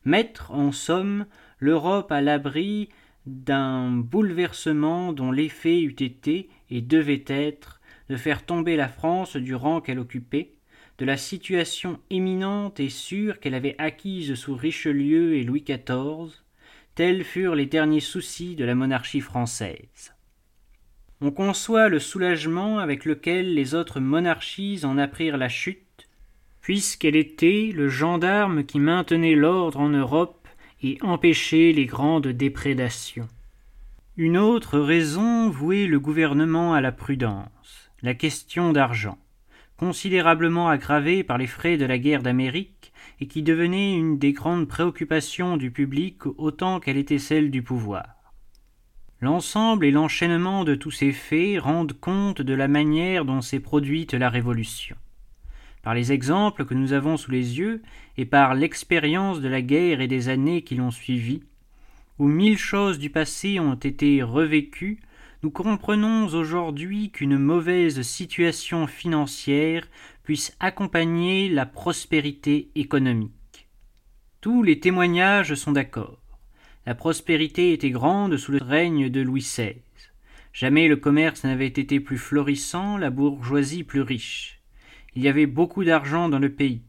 mettre 0.04 0.50
en 0.50 0.72
somme 0.72 1.24
l'Europe 1.58 2.12
à 2.12 2.20
l'abri 2.20 2.90
d'un 3.24 3.92
bouleversement 3.92 5.14
dont 5.14 5.32
l'effet 5.32 5.80
eût 5.80 5.96
été 5.98 6.50
et 6.68 6.82
devait 6.82 7.24
être 7.28 7.80
de 8.10 8.16
faire 8.16 8.44
tomber 8.44 8.76
la 8.76 8.88
France 8.88 9.36
du 9.36 9.54
rang 9.54 9.80
qu'elle 9.80 9.98
occupait, 9.98 10.52
de 11.00 11.06
la 11.06 11.16
situation 11.16 11.98
éminente 12.10 12.78
et 12.78 12.90
sûre 12.90 13.40
qu'elle 13.40 13.54
avait 13.54 13.74
acquise 13.78 14.34
sous 14.34 14.54
Richelieu 14.54 15.34
et 15.34 15.44
Louis 15.44 15.64
XIV, 15.66 16.42
tels 16.94 17.24
furent 17.24 17.54
les 17.54 17.64
derniers 17.64 18.00
soucis 18.00 18.54
de 18.54 18.66
la 18.66 18.74
monarchie 18.74 19.22
française. 19.22 20.14
On 21.22 21.30
conçoit 21.30 21.88
le 21.88 22.00
soulagement 22.00 22.80
avec 22.80 23.06
lequel 23.06 23.54
les 23.54 23.74
autres 23.74 23.98
monarchies 23.98 24.80
en 24.84 24.98
apprirent 24.98 25.38
la 25.38 25.48
chute, 25.48 26.10
puisqu'elle 26.60 27.16
était 27.16 27.72
le 27.74 27.88
gendarme 27.88 28.64
qui 28.64 28.78
maintenait 28.78 29.34
l'ordre 29.34 29.80
en 29.80 29.88
Europe 29.88 30.48
et 30.82 30.98
empêchait 31.00 31.72
les 31.72 31.86
grandes 31.86 32.28
déprédations. 32.28 33.28
Une 34.18 34.36
autre 34.36 34.78
raison 34.78 35.48
vouait 35.48 35.86
le 35.86 35.98
gouvernement 35.98 36.74
à 36.74 36.82
la 36.82 36.92
prudence, 36.92 37.90
la 38.02 38.12
question 38.12 38.74
d'argent 38.74 39.16
considérablement 39.80 40.68
aggravée 40.68 41.24
par 41.24 41.38
les 41.38 41.46
frais 41.46 41.78
de 41.78 41.86
la 41.86 41.96
guerre 41.96 42.22
d'Amérique 42.22 42.92
et 43.18 43.26
qui 43.26 43.42
devenait 43.42 43.96
une 43.96 44.18
des 44.18 44.34
grandes 44.34 44.68
préoccupations 44.68 45.56
du 45.56 45.70
public 45.70 46.26
autant 46.36 46.80
qu'elle 46.80 46.98
était 46.98 47.18
celle 47.18 47.50
du 47.50 47.62
pouvoir. 47.62 48.04
L'ensemble 49.22 49.86
et 49.86 49.90
l'enchaînement 49.90 50.64
de 50.64 50.74
tous 50.74 50.90
ces 50.90 51.12
faits 51.12 51.58
rendent 51.62 51.98
compte 51.98 52.42
de 52.42 52.52
la 52.52 52.68
manière 52.68 53.24
dont 53.24 53.40
s'est 53.40 53.58
produite 53.58 54.12
la 54.12 54.28
Révolution. 54.28 54.96
Par 55.82 55.94
les 55.94 56.12
exemples 56.12 56.66
que 56.66 56.74
nous 56.74 56.92
avons 56.92 57.16
sous 57.16 57.30
les 57.30 57.58
yeux, 57.58 57.80
et 58.18 58.26
par 58.26 58.54
l'expérience 58.54 59.40
de 59.40 59.48
la 59.48 59.62
guerre 59.62 60.02
et 60.02 60.08
des 60.08 60.28
années 60.28 60.60
qui 60.60 60.74
l'ont 60.74 60.90
suivie, 60.90 61.42
où 62.18 62.28
mille 62.28 62.58
choses 62.58 62.98
du 62.98 63.08
passé 63.08 63.58
ont 63.60 63.76
été 63.76 64.22
revécues, 64.22 65.00
nous 65.42 65.50
comprenons 65.50 66.26
aujourd'hui 66.26 67.10
qu'une 67.10 67.38
mauvaise 67.38 68.02
situation 68.02 68.86
financière 68.86 69.88
puisse 70.22 70.54
accompagner 70.60 71.48
la 71.48 71.64
prospérité 71.64 72.70
économique. 72.74 73.66
Tous 74.42 74.62
les 74.62 74.80
témoignages 74.80 75.54
sont 75.54 75.72
d'accord. 75.72 76.20
La 76.84 76.94
prospérité 76.94 77.72
était 77.72 77.90
grande 77.90 78.36
sous 78.36 78.52
le 78.52 78.62
règne 78.62 79.08
de 79.08 79.22
Louis 79.22 79.40
XVI. 79.40 79.76
Jamais 80.52 80.88
le 80.88 80.96
commerce 80.96 81.44
n'avait 81.44 81.66
été 81.66 82.00
plus 82.00 82.18
florissant, 82.18 82.98
la 82.98 83.08
bourgeoisie 83.08 83.84
plus 83.84 84.02
riche. 84.02 84.60
Il 85.14 85.22
y 85.22 85.28
avait 85.28 85.46
beaucoup 85.46 85.84
d'argent 85.84 86.28
dans 86.28 86.38
le 86.38 86.52
pays. 86.52 86.82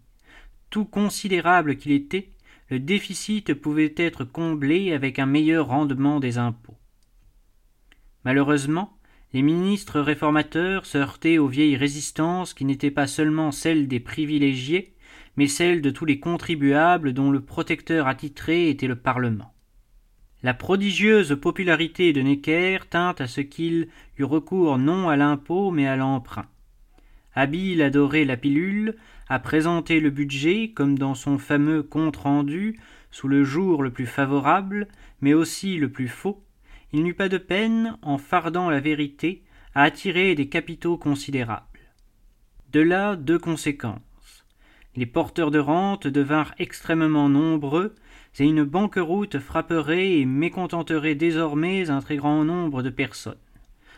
Tout 0.69 0.85
considérable 0.85 1.77
qu'il 1.77 1.93
était, 1.93 2.31
le 2.69 2.79
déficit 2.79 3.53
pouvait 3.53 3.93
être 3.95 4.25
comblé 4.25 4.91
avec 4.91 5.19
un 5.19 5.25
meilleur 5.25 5.67
rendement 5.67 6.19
des 6.19 6.37
impôts. 6.37 6.80
Malheureusement, 8.23 8.97
les 9.34 9.41
ministres 9.41 9.99
réformateurs 9.99 10.86
se 10.86 10.97
heurtaient 10.97 11.38
aux 11.38 11.47
vieilles 11.47 11.77
résistances 11.77 12.53
qui 12.53 12.65
n'étaient 12.65 12.91
pas 12.91 13.07
seulement 13.07 13.51
celles 13.51 13.88
des 13.88 13.99
privilégiés, 13.99 14.93
mais 15.38 15.47
celles 15.47 15.81
de 15.81 15.89
tous 15.89 16.05
les 16.05 16.19
contribuables 16.19 17.13
dont 17.13 17.31
le 17.31 17.41
protecteur 17.41 18.07
attitré 18.07 18.69
était 18.69 18.88
le 18.88 18.97
Parlement. 18.97 19.53
La 20.43 20.53
prodigieuse 20.53 21.38
popularité 21.39 22.13
de 22.13 22.21
Necker 22.21 22.79
tint 22.89 23.15
à 23.19 23.27
ce 23.27 23.41
qu'il 23.41 23.89
eut 24.17 24.23
recours 24.23 24.77
non 24.77 25.07
à 25.07 25.15
l'impôt 25.15 25.71
mais 25.71 25.88
à 25.88 25.95
l'emprunt. 25.95 26.47
Habile 27.34 27.81
à 27.81 27.89
dorer 27.89 28.25
la 28.25 28.38
pilule, 28.38 28.97
à 29.29 29.39
présenter 29.39 29.99
le 29.99 30.10
budget, 30.10 30.71
comme 30.75 30.97
dans 30.97 31.15
son 31.15 31.38
fameux 31.38 31.84
compte 31.84 32.17
rendu, 32.17 32.77
sous 33.12 33.27
le 33.27 33.43
jour 33.43 33.84
le 33.84 33.91
plus 33.91 34.07
favorable, 34.07 34.88
mais 35.21 35.34
aussi 35.34 35.77
le 35.77 35.89
plus 35.89 36.10
faux, 36.10 36.43
il 36.93 37.04
n'eut 37.04 37.13
pas 37.13 37.30
de 37.30 37.38
peine, 37.38 37.97
en 38.01 38.17
fardant 38.17 38.69
la 38.69 38.80
vérité, 38.80 39.43
à 39.75 39.84
attirer 39.84 40.36
des 40.36 40.49
capitaux 40.49 40.97
considérables. 40.97 41.65
De 42.71 42.82
là 42.82 43.15
deux 43.15 43.39
conséquences. 43.39 44.45
Les 44.95 45.06
porteurs 45.06 45.51
de 45.51 45.60
rente 45.60 46.08
devinrent 46.08 46.54
extrêmement 46.58 47.30
nombreux, 47.30 47.95
et 48.39 48.45
une 48.45 48.63
banqueroute 48.63 49.39
frapperait 49.39 50.19
et 50.19 50.25
mécontenterait 50.25 51.15
désormais 51.15 51.89
un 51.89 51.99
très 51.99 52.15
grand 52.15 52.43
nombre 52.45 52.82
de 52.82 52.89
personnes. 52.89 53.36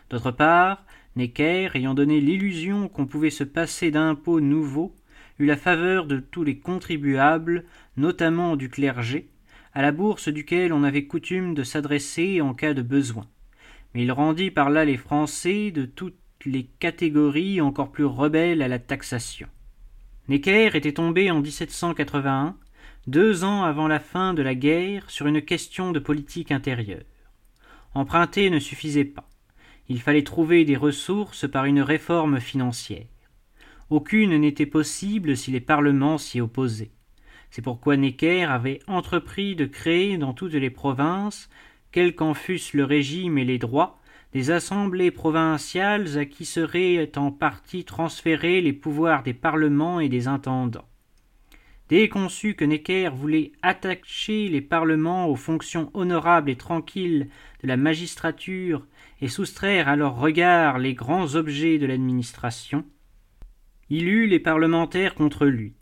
D'autre 0.10 0.32
part, 0.32 0.86
Necker, 1.16 1.70
ayant 1.76 1.94
donné 1.94 2.20
l'illusion 2.20 2.90
qu'on 2.90 3.06
pouvait 3.06 3.30
se 3.30 3.44
passer 3.44 3.92
d'impôts 3.92 4.42
nouveaux, 4.42 4.96
eut 5.40 5.46
la 5.46 5.58
faveur 5.58 6.06
de 6.06 6.18
tous 6.18 6.44
les 6.44 6.58
contribuables, 6.58 7.66
notamment 7.98 8.56
du 8.56 8.70
clergé, 8.70 9.30
à 9.74 9.82
la 9.82 9.92
bourse 9.92 10.30
duquel 10.30 10.72
on 10.72 10.84
avait 10.84 11.06
coutume 11.06 11.54
de 11.54 11.64
s'adresser 11.64 12.42
en 12.42 12.54
cas 12.54 12.74
de 12.74 12.82
besoin. 12.82 13.28
Mais 13.94 14.04
il 14.04 14.12
rendit 14.12 14.52
par 14.52 14.70
là 14.70 14.86
les 14.86 14.98
Français 14.98 15.72
de 15.72 15.86
toutes 15.86 16.16
les 16.46 16.66
catégories 16.80 17.62
encore 17.62 17.92
plus 17.92 18.06
rebelles 18.06 18.62
à 18.62 18.68
la 18.68 18.80
taxation. 18.80 19.48
Necker 20.30 20.72
était 20.76 20.94
tombé 20.94 21.32
en 21.32 21.42
1781, 21.42 22.56
deux 23.08 23.44
ans 23.44 23.64
avant 23.64 23.88
la 23.88 24.00
fin 24.00 24.34
de 24.34 24.42
la 24.42 24.56
guerre, 24.56 25.10
sur 25.10 25.28
une 25.28 25.42
question 25.42 25.92
de 25.92 26.00
politique 26.00 26.52
intérieure. 26.52 27.04
Emprunter 27.94 28.50
ne 28.50 28.60
suffisait 28.60 29.06
pas. 29.06 29.28
Il 29.90 30.02
fallait 30.02 30.24
trouver 30.24 30.66
des 30.66 30.78
ressources 30.78 31.50
par 31.50 31.66
une 31.66 31.82
réforme 31.82 32.40
financière. 32.40 33.06
Aucune 33.90 34.38
n'était 34.38 34.66
possible 34.66 35.36
si 35.36 35.52
les 35.52 35.60
parlements 35.60 36.18
s'y 36.18 36.40
opposaient. 36.40 36.92
C'est 37.54 37.62
pourquoi 37.62 37.98
Necker 37.98 38.46
avait 38.46 38.80
entrepris 38.88 39.56
de 39.56 39.66
créer 39.66 40.18
dans 40.18 40.34
toutes 40.34 40.56
les 40.56 40.72
provinces, 40.72 41.52
quels 41.92 42.16
qu'en 42.16 42.34
fussent 42.34 42.74
le 42.74 42.84
régime 42.84 43.38
et 43.38 43.46
les 43.46 43.60
droits, 43.60 44.00
des 44.32 44.50
assemblées 44.50 45.12
provinciales 45.12 46.18
à 46.18 46.26
qui 46.26 46.46
seraient 46.46 47.12
en 47.16 47.32
partie 47.32 47.86
transférés 47.86 48.60
les 48.60 48.74
pouvoirs 48.74 49.22
des 49.22 49.36
parlements 49.36 50.00
et 50.00 50.10
des 50.10 50.28
intendants. 50.28 50.88
Dès 51.90 52.10
qu'on 52.10 52.28
sut 52.28 52.56
que 52.56 52.66
Necker 52.66 53.12
voulait 53.14 53.52
attacher 53.62 54.48
les 54.48 54.62
parlements 54.62 55.28
aux 55.28 55.36
fonctions 55.36 55.92
honorables 55.94 56.50
et 56.50 56.56
tranquilles 56.56 57.30
de 57.62 57.68
la 57.68 57.78
magistrature 57.78 58.88
et 59.22 59.28
soustraire 59.28 59.88
à 59.90 59.96
leur 59.96 60.16
regard 60.16 60.80
les 60.80 60.96
grands 60.96 61.36
objets 61.36 61.78
de 61.78 61.86
l'administration, 61.86 62.84
il 63.92 64.08
eut 64.08 64.26
les 64.26 64.40
parlementaires 64.40 65.14
contre 65.14 65.46
lui. 65.46 65.76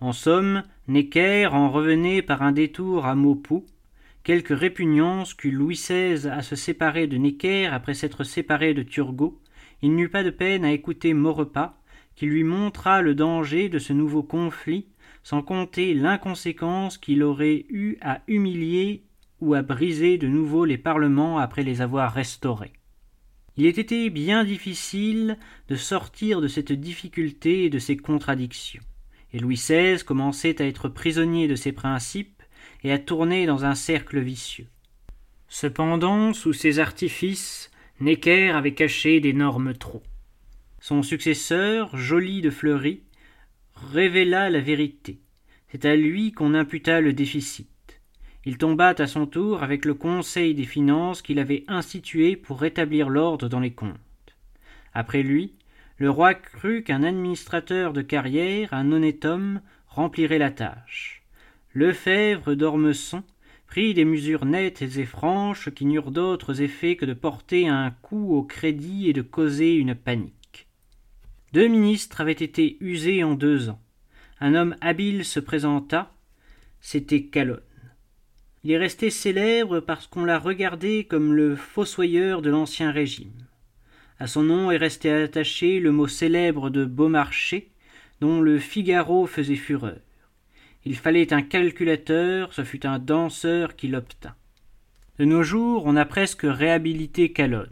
En 0.00 0.12
somme, 0.12 0.62
Necker 0.88 1.48
en 1.52 1.70
revenait 1.70 2.22
par 2.22 2.40
un 2.42 2.52
détour 2.52 3.04
à 3.04 3.14
Maupoux, 3.14 3.66
quelque 4.22 4.54
répugnance 4.54 5.34
qu'eut 5.34 5.50
Louis 5.50 5.74
XVI 5.74 6.26
à 6.26 6.40
se 6.40 6.56
séparer 6.56 7.06
de 7.06 7.18
Necker 7.18 7.66
après 7.66 7.94
s'être 7.94 8.24
séparé 8.24 8.72
de 8.72 8.82
Turgot, 8.82 9.38
il 9.82 9.94
n'eut 9.94 10.08
pas 10.08 10.24
de 10.24 10.30
peine 10.30 10.64
à 10.64 10.72
écouter 10.72 11.12
Maurepas, 11.12 11.78
qui 12.16 12.26
lui 12.26 12.44
montra 12.44 13.02
le 13.02 13.14
danger 13.14 13.68
de 13.68 13.78
ce 13.78 13.92
nouveau 13.92 14.22
conflit, 14.22 14.86
sans 15.22 15.42
compter 15.42 15.94
l'inconséquence 15.94 16.98
qu'il 16.98 17.22
aurait 17.22 17.66
eu 17.68 17.96
à 18.00 18.22
humilier 18.26 19.04
ou 19.40 19.54
à 19.54 19.62
briser 19.62 20.18
de 20.18 20.28
nouveau 20.28 20.64
les 20.64 20.78
parlements 20.78 21.38
après 21.38 21.62
les 21.62 21.82
avoir 21.82 22.12
restaurés. 22.12 22.72
Il 23.56 23.66
était 23.66 24.08
bien 24.10 24.44
difficile 24.44 25.38
de 25.68 25.76
sortir 25.76 26.40
de 26.40 26.48
cette 26.48 26.72
difficulté 26.72 27.64
et 27.64 27.70
de 27.70 27.78
ces 27.78 27.96
contradictions, 27.96 28.82
et 29.32 29.38
Louis 29.38 29.56
XVI 29.56 30.02
commençait 30.04 30.60
à 30.60 30.66
être 30.66 30.88
prisonnier 30.88 31.48
de 31.48 31.54
ses 31.54 31.72
principes 31.72 32.42
et 32.82 32.92
à 32.92 32.98
tourner 32.98 33.46
dans 33.46 33.64
un 33.64 33.74
cercle 33.74 34.20
vicieux. 34.20 34.66
Cependant, 35.48 36.32
sous 36.32 36.52
ces 36.52 36.78
artifices, 36.78 37.70
Necker 38.00 38.50
avait 38.50 38.74
caché 38.74 39.20
d'énormes 39.20 39.74
trous. 39.74 40.02
Son 40.80 41.02
successeur, 41.02 41.96
Joly 41.96 42.40
de 42.40 42.50
Fleury, 42.50 43.02
révéla 43.74 44.50
la 44.50 44.60
vérité. 44.60 45.18
C'est 45.70 45.84
à 45.84 45.94
lui 45.94 46.32
qu'on 46.32 46.54
imputa 46.54 47.00
le 47.00 47.12
déficit. 47.12 47.68
Il 48.46 48.56
tomba 48.56 48.94
à 48.96 49.06
son 49.06 49.26
tour 49.26 49.62
avec 49.62 49.84
le 49.84 49.94
Conseil 49.94 50.54
des 50.54 50.64
finances 50.64 51.20
qu'il 51.20 51.38
avait 51.38 51.64
institué 51.68 52.36
pour 52.36 52.60
rétablir 52.60 53.10
l'ordre 53.10 53.48
dans 53.48 53.60
les 53.60 53.72
comptes. 53.72 53.98
Après 54.94 55.22
lui, 55.22 55.52
le 56.00 56.08
roi 56.08 56.32
crut 56.32 56.82
qu'un 56.82 57.02
administrateur 57.02 57.92
de 57.92 58.00
carrière, 58.00 58.72
un 58.72 58.90
honnête 58.90 59.26
homme, 59.26 59.60
remplirait 59.86 60.38
la 60.38 60.50
tâche. 60.50 61.22
Lefebvre 61.74 62.54
d'Ormesson 62.54 63.22
prit 63.66 63.92
des 63.92 64.06
mesures 64.06 64.46
nettes 64.46 64.80
et 64.80 65.04
franches 65.04 65.68
qui 65.68 65.84
n'eurent 65.84 66.10
d'autres 66.10 66.62
effets 66.62 66.96
que 66.96 67.04
de 67.04 67.12
porter 67.12 67.68
un 67.68 67.90
coup 67.90 68.34
au 68.34 68.42
crédit 68.42 69.10
et 69.10 69.12
de 69.12 69.20
causer 69.20 69.74
une 69.74 69.94
panique. 69.94 70.68
Deux 71.52 71.68
ministres 71.68 72.22
avaient 72.22 72.32
été 72.32 72.78
usés 72.80 73.22
en 73.22 73.34
deux 73.34 73.68
ans. 73.68 73.80
Un 74.40 74.54
homme 74.54 74.76
habile 74.80 75.22
se 75.22 75.38
présenta, 75.38 76.14
c'était 76.80 77.24
Calonne. 77.24 77.60
Il 78.64 78.70
est 78.70 78.78
resté 78.78 79.10
célèbre 79.10 79.80
parce 79.80 80.06
qu'on 80.06 80.24
l'a 80.24 80.38
regardé 80.38 81.04
comme 81.04 81.34
le 81.34 81.56
fossoyeur 81.56 82.40
de 82.40 82.48
l'Ancien 82.48 82.90
Régime. 82.90 83.49
À 84.20 84.26
son 84.26 84.42
nom 84.42 84.70
est 84.70 84.76
resté 84.76 85.10
attaché 85.10 85.80
le 85.80 85.92
mot 85.92 86.06
célèbre 86.06 86.68
de 86.68 86.84
Beaumarchais, 86.84 87.68
dont 88.20 88.42
le 88.42 88.58
Figaro 88.58 89.26
faisait 89.26 89.56
fureur. 89.56 89.96
Il 90.84 90.94
fallait 90.94 91.32
un 91.32 91.40
calculateur, 91.40 92.52
ce 92.52 92.62
fut 92.62 92.84
un 92.84 92.98
danseur 92.98 93.76
qui 93.76 93.88
l'obtint. 93.88 94.34
De 95.18 95.24
nos 95.24 95.42
jours, 95.42 95.84
on 95.86 95.96
a 95.96 96.04
presque 96.04 96.42
réhabilité 96.42 97.32
Calonne. 97.32 97.70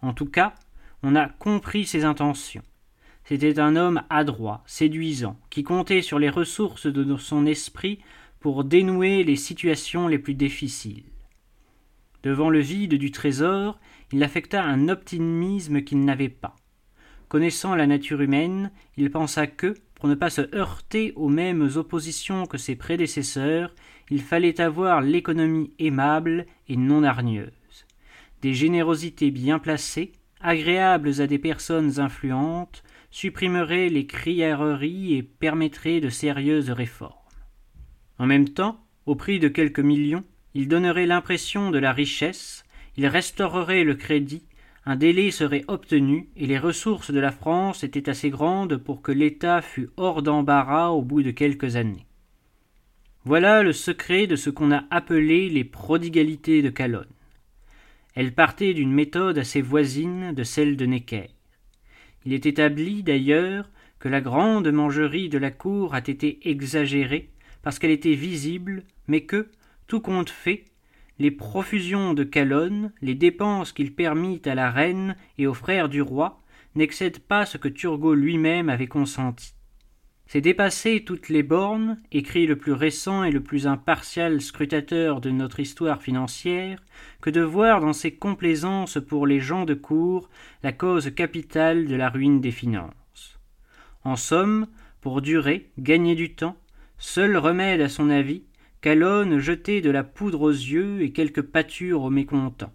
En 0.00 0.14
tout 0.14 0.24
cas, 0.24 0.54
on 1.02 1.14
a 1.14 1.28
compris 1.28 1.84
ses 1.84 2.06
intentions. 2.06 2.62
C'était 3.24 3.60
un 3.60 3.76
homme 3.76 4.02
adroit, 4.08 4.62
séduisant, 4.64 5.38
qui 5.50 5.64
comptait 5.64 6.00
sur 6.00 6.18
les 6.18 6.30
ressources 6.30 6.86
de 6.86 7.16
son 7.18 7.44
esprit 7.44 7.98
pour 8.40 8.64
dénouer 8.64 9.22
les 9.22 9.36
situations 9.36 10.08
les 10.08 10.18
plus 10.18 10.34
difficiles. 10.34 11.04
Devant 12.22 12.48
le 12.48 12.60
vide 12.60 12.94
du 12.94 13.10
trésor, 13.10 13.78
il 14.12 14.22
affecta 14.22 14.62
un 14.62 14.88
optimisme 14.88 15.82
qu'il 15.82 16.04
n'avait 16.04 16.28
pas. 16.28 16.56
Connaissant 17.28 17.74
la 17.74 17.86
nature 17.86 18.22
humaine, 18.22 18.70
il 18.96 19.10
pensa 19.10 19.46
que, 19.46 19.74
pour 19.94 20.08
ne 20.08 20.14
pas 20.14 20.30
se 20.30 20.54
heurter 20.54 21.12
aux 21.16 21.28
mêmes 21.28 21.68
oppositions 21.76 22.46
que 22.46 22.56
ses 22.56 22.76
prédécesseurs, 22.76 23.74
il 24.10 24.22
fallait 24.22 24.60
avoir 24.60 25.02
l'économie 25.02 25.72
aimable 25.78 26.46
et 26.68 26.76
non 26.76 27.02
hargneuse, 27.02 27.86
des 28.40 28.54
générosités 28.54 29.30
bien 29.30 29.58
placées, 29.58 30.12
agréables 30.40 31.20
à 31.20 31.26
des 31.26 31.38
personnes 31.38 32.00
influentes, 32.00 32.82
supprimeraient 33.10 33.88
les 33.88 34.06
crièreries 34.06 35.14
et 35.14 35.22
permettraient 35.22 36.00
de 36.00 36.08
sérieuses 36.08 36.70
réformes. 36.70 37.14
En 38.18 38.26
même 38.26 38.48
temps, 38.48 38.80
au 39.06 39.14
prix 39.14 39.38
de 39.38 39.48
quelques 39.48 39.80
millions, 39.80 40.24
il 40.54 40.68
donnerait 40.68 41.06
l'impression 41.06 41.70
de 41.70 41.78
la 41.78 41.92
richesse, 41.92 42.64
il 42.98 43.06
restaurerait 43.06 43.84
le 43.84 43.94
crédit, 43.94 44.42
un 44.84 44.96
délai 44.96 45.30
serait 45.30 45.64
obtenu 45.68 46.30
et 46.36 46.46
les 46.46 46.58
ressources 46.58 47.12
de 47.12 47.20
la 47.20 47.30
France 47.30 47.84
étaient 47.84 48.10
assez 48.10 48.28
grandes 48.28 48.76
pour 48.76 49.02
que 49.02 49.12
l'État 49.12 49.62
fût 49.62 49.90
hors 49.96 50.20
d'embarras 50.20 50.88
au 50.88 51.00
bout 51.02 51.22
de 51.22 51.30
quelques 51.30 51.76
années. 51.76 52.06
Voilà 53.24 53.62
le 53.62 53.72
secret 53.72 54.26
de 54.26 54.34
ce 54.34 54.50
qu'on 54.50 54.72
a 54.72 54.82
appelé 54.90 55.48
les 55.48 55.62
prodigalités 55.62 56.60
de 56.60 56.70
Calonne. 56.70 57.06
Elles 58.16 58.34
partaient 58.34 58.74
d'une 58.74 58.92
méthode 58.92 59.38
assez 59.38 59.62
voisine 59.62 60.32
de 60.32 60.42
celle 60.42 60.76
de 60.76 60.86
Necker. 60.86 61.30
Il 62.24 62.32
est 62.32 62.46
établi 62.46 63.04
d'ailleurs 63.04 63.70
que 64.00 64.08
la 64.08 64.20
grande 64.20 64.72
mangerie 64.72 65.28
de 65.28 65.38
la 65.38 65.52
cour 65.52 65.94
a 65.94 65.98
été 65.98 66.40
exagérée 66.50 67.30
parce 67.62 67.78
qu'elle 67.78 67.92
était 67.92 68.14
visible, 68.14 68.82
mais 69.06 69.20
que, 69.20 69.50
tout 69.86 70.00
compte 70.00 70.30
fait, 70.30 70.64
les 71.18 71.30
profusions 71.30 72.14
de 72.14 72.24
Calonne, 72.24 72.92
les 73.02 73.14
dépenses 73.14 73.72
qu'il 73.72 73.94
permit 73.94 74.40
à 74.44 74.54
la 74.54 74.70
reine 74.70 75.16
et 75.36 75.46
aux 75.46 75.54
frères 75.54 75.88
du 75.88 76.02
roi, 76.02 76.40
n'excèdent 76.74 77.18
pas 77.18 77.46
ce 77.46 77.58
que 77.58 77.68
Turgot 77.68 78.14
lui-même 78.14 78.68
avait 78.68 78.86
consenti. 78.86 79.54
C'est 80.26 80.42
dépasser 80.42 81.04
toutes 81.04 81.30
les 81.30 81.42
bornes, 81.42 81.96
écrit 82.12 82.46
le 82.46 82.56
plus 82.56 82.72
récent 82.72 83.24
et 83.24 83.30
le 83.30 83.42
plus 83.42 83.66
impartial 83.66 84.42
scrutateur 84.42 85.22
de 85.22 85.30
notre 85.30 85.58
histoire 85.58 86.02
financière, 86.02 86.84
que 87.22 87.30
de 87.30 87.40
voir 87.40 87.80
dans 87.80 87.94
ces 87.94 88.12
complaisances 88.12 88.98
pour 89.08 89.26
les 89.26 89.40
gens 89.40 89.64
de 89.64 89.74
cour 89.74 90.28
la 90.62 90.72
cause 90.72 91.14
capitale 91.14 91.86
de 91.86 91.96
la 91.96 92.10
ruine 92.10 92.42
des 92.42 92.50
finances. 92.50 93.38
En 94.04 94.16
somme, 94.16 94.66
pour 95.00 95.22
durer, 95.22 95.70
gagner 95.78 96.14
du 96.14 96.34
temps, 96.34 96.58
Seul 97.00 97.36
remède 97.36 97.80
à 97.80 97.88
son 97.88 98.10
avis, 98.10 98.42
Calonne 98.80 99.38
jetait 99.38 99.80
de 99.80 99.90
la 99.90 100.04
poudre 100.04 100.42
aux 100.42 100.50
yeux 100.50 101.02
et 101.02 101.10
quelques 101.10 101.42
pâtures 101.42 102.02
aux 102.02 102.10
mécontents. 102.10 102.72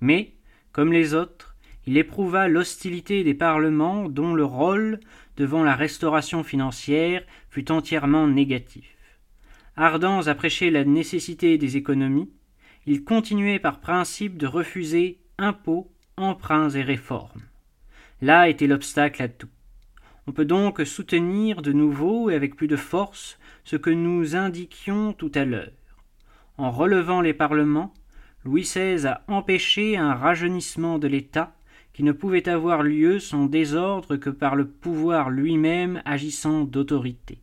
Mais, 0.00 0.34
comme 0.72 0.92
les 0.92 1.12
autres, 1.12 1.54
il 1.86 1.96
éprouva 1.96 2.48
l'hostilité 2.48 3.24
des 3.24 3.34
parlements 3.34 4.08
dont 4.08 4.34
le 4.34 4.44
rôle, 4.44 5.00
devant 5.36 5.62
la 5.64 5.74
restauration 5.74 6.42
financière, 6.42 7.24
fut 7.50 7.70
entièrement 7.70 8.26
négatif. 8.26 8.94
Ardents 9.76 10.26
à 10.26 10.34
prêcher 10.34 10.70
la 10.70 10.84
nécessité 10.84 11.58
des 11.58 11.76
économies, 11.76 12.30
il 12.86 13.04
continuait 13.04 13.58
par 13.58 13.80
principe 13.80 14.38
de 14.38 14.46
refuser 14.46 15.20
impôts, 15.36 15.92
emprunts 16.16 16.70
et 16.70 16.82
réformes. 16.82 17.42
Là 18.22 18.48
était 18.48 18.66
l'obstacle 18.66 19.22
à 19.22 19.28
tout. 19.28 19.48
On 20.28 20.32
peut 20.32 20.44
donc 20.44 20.82
soutenir 20.84 21.62
de 21.62 21.72
nouveau 21.72 22.28
et 22.28 22.34
avec 22.34 22.54
plus 22.54 22.68
de 22.68 22.76
force 22.76 23.38
ce 23.64 23.76
que 23.76 23.88
nous 23.88 24.36
indiquions 24.36 25.14
tout 25.14 25.32
à 25.34 25.46
l'heure. 25.46 25.72
en 26.58 26.70
relevant 26.70 27.22
les 27.22 27.32
parlements, 27.32 27.94
Louis 28.44 28.64
XVI 28.64 29.06
a 29.06 29.24
empêché 29.26 29.96
un 29.96 30.12
rajeunissement 30.12 30.98
de 30.98 31.08
l'État 31.08 31.56
qui 31.94 32.02
ne 32.02 32.12
pouvait 32.12 32.46
avoir 32.46 32.82
lieu 32.82 33.20
sans 33.20 33.46
désordre 33.46 34.16
que 34.16 34.28
par 34.28 34.54
le 34.54 34.68
pouvoir 34.68 35.30
lui-même 35.30 36.02
agissant 36.04 36.64
d'autorité. 36.64 37.38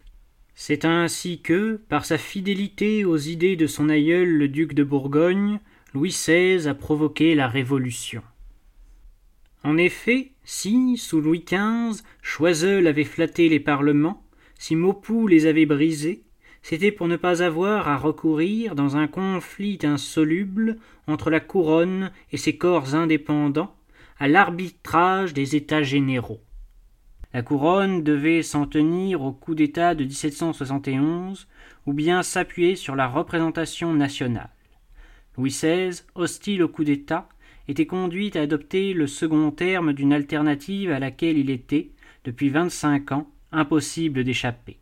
C'est 0.54 0.86
ainsi 0.86 1.42
que, 1.42 1.82
par 1.90 2.06
sa 2.06 2.20
fidélité 2.20 3.04
aux 3.04 3.18
idées 3.18 3.56
de 3.56 3.66
son 3.66 3.90
aïeul 3.90 4.30
le 4.30 4.48
duc 4.48 4.76
de 4.76 4.84
Bourgogne, 4.84 5.60
Louis 5.96 6.10
XVI 6.10 6.68
a 6.68 6.76
provoqué 6.76 7.34
la 7.34 7.48
Révolution. 7.48 8.22
En 9.64 9.76
effet, 9.76 10.34
si, 10.46 10.98
sous 10.98 11.20
Louis 11.20 11.44
XV, 11.46 12.04
Choiseul 12.22 12.88
avait 12.88 13.04
flatté 13.04 13.50
les 13.50 13.60
parlements, 13.60 14.24
si 14.58 14.76
Maupoux 14.76 15.28
les 15.28 15.48
avait 15.48 15.66
brisés, 15.66 16.24
c'était 16.62 16.92
pour 16.92 17.08
ne 17.08 17.18
pas 17.18 17.44
avoir 17.44 17.88
à 17.88 17.98
recourir 17.98 18.74
dans 18.74 18.98
un 18.98 19.08
conflit 19.08 19.78
insoluble 19.84 20.78
entre 21.08 21.30
la 21.30 21.40
couronne 21.40 22.12
et 22.32 22.38
ses 22.38 22.58
corps 22.58 22.96
indépendants 22.96 23.76
à 24.18 24.28
l'arbitrage 24.28 25.34
des 25.34 25.56
États 25.56 25.84
généraux. 25.84 26.42
La 27.34 27.42
couronne 27.42 28.02
devait 28.02 28.42
s'en 28.42 28.66
tenir 28.66 29.22
au 29.22 29.34
coup 29.34 29.56
d'État 29.56 29.94
de 29.94 30.06
1771 30.06 31.48
ou 31.86 31.94
bien 31.94 32.24
s'appuyer 32.24 32.76
sur 32.76 32.96
la 32.96 33.08
représentation 33.08 33.94
nationale. 33.94 34.50
Louis 35.38 35.50
XVI, 35.50 36.02
hostile 36.16 36.64
au 36.64 36.70
coup 36.70 36.84
d'État, 36.86 37.28
était 37.68 37.86
conduit 37.86 38.32
à 38.36 38.42
adopter 38.42 38.94
le 38.94 39.08
second 39.08 39.52
terme 39.52 39.94
d'une 39.94 40.14
alternative 40.14 40.92
à 40.92 41.00
laquelle 41.00 41.38
il 41.38 41.50
était, 41.50 41.92
depuis 42.24 42.50
vingt-cinq 42.50 43.12
ans, 43.12 43.30
impossible 43.52 44.24
d'échapper. 44.24 44.80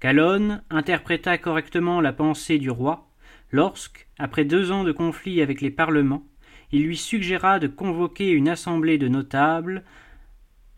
Calonne 0.00 0.62
interpréta 0.70 1.36
correctement 1.38 2.00
la 2.00 2.12
pensée 2.12 2.58
du 2.58 2.70
roi 2.70 3.08
lorsque, 3.52 4.08
après 4.18 4.44
deux 4.44 4.72
ans 4.72 4.84
de 4.84 4.92
conflit 4.92 5.42
avec 5.42 5.60
les 5.60 5.70
parlements, 5.70 6.24
il 6.72 6.84
lui 6.84 6.96
suggéra 6.96 7.58
de 7.58 7.66
convoquer 7.66 8.30
une 8.30 8.48
assemblée 8.48 8.98
de 8.98 9.08
notables 9.08 9.84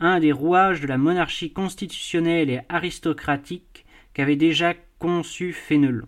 un 0.00 0.18
des 0.18 0.32
rouages 0.32 0.80
de 0.80 0.88
la 0.88 0.98
monarchie 0.98 1.52
constitutionnelle 1.52 2.50
et 2.50 2.60
aristocratique 2.68 3.86
qu'avait 4.14 4.36
déjà 4.36 4.74
conçu 4.98 5.52
Fénelon. 5.52 6.06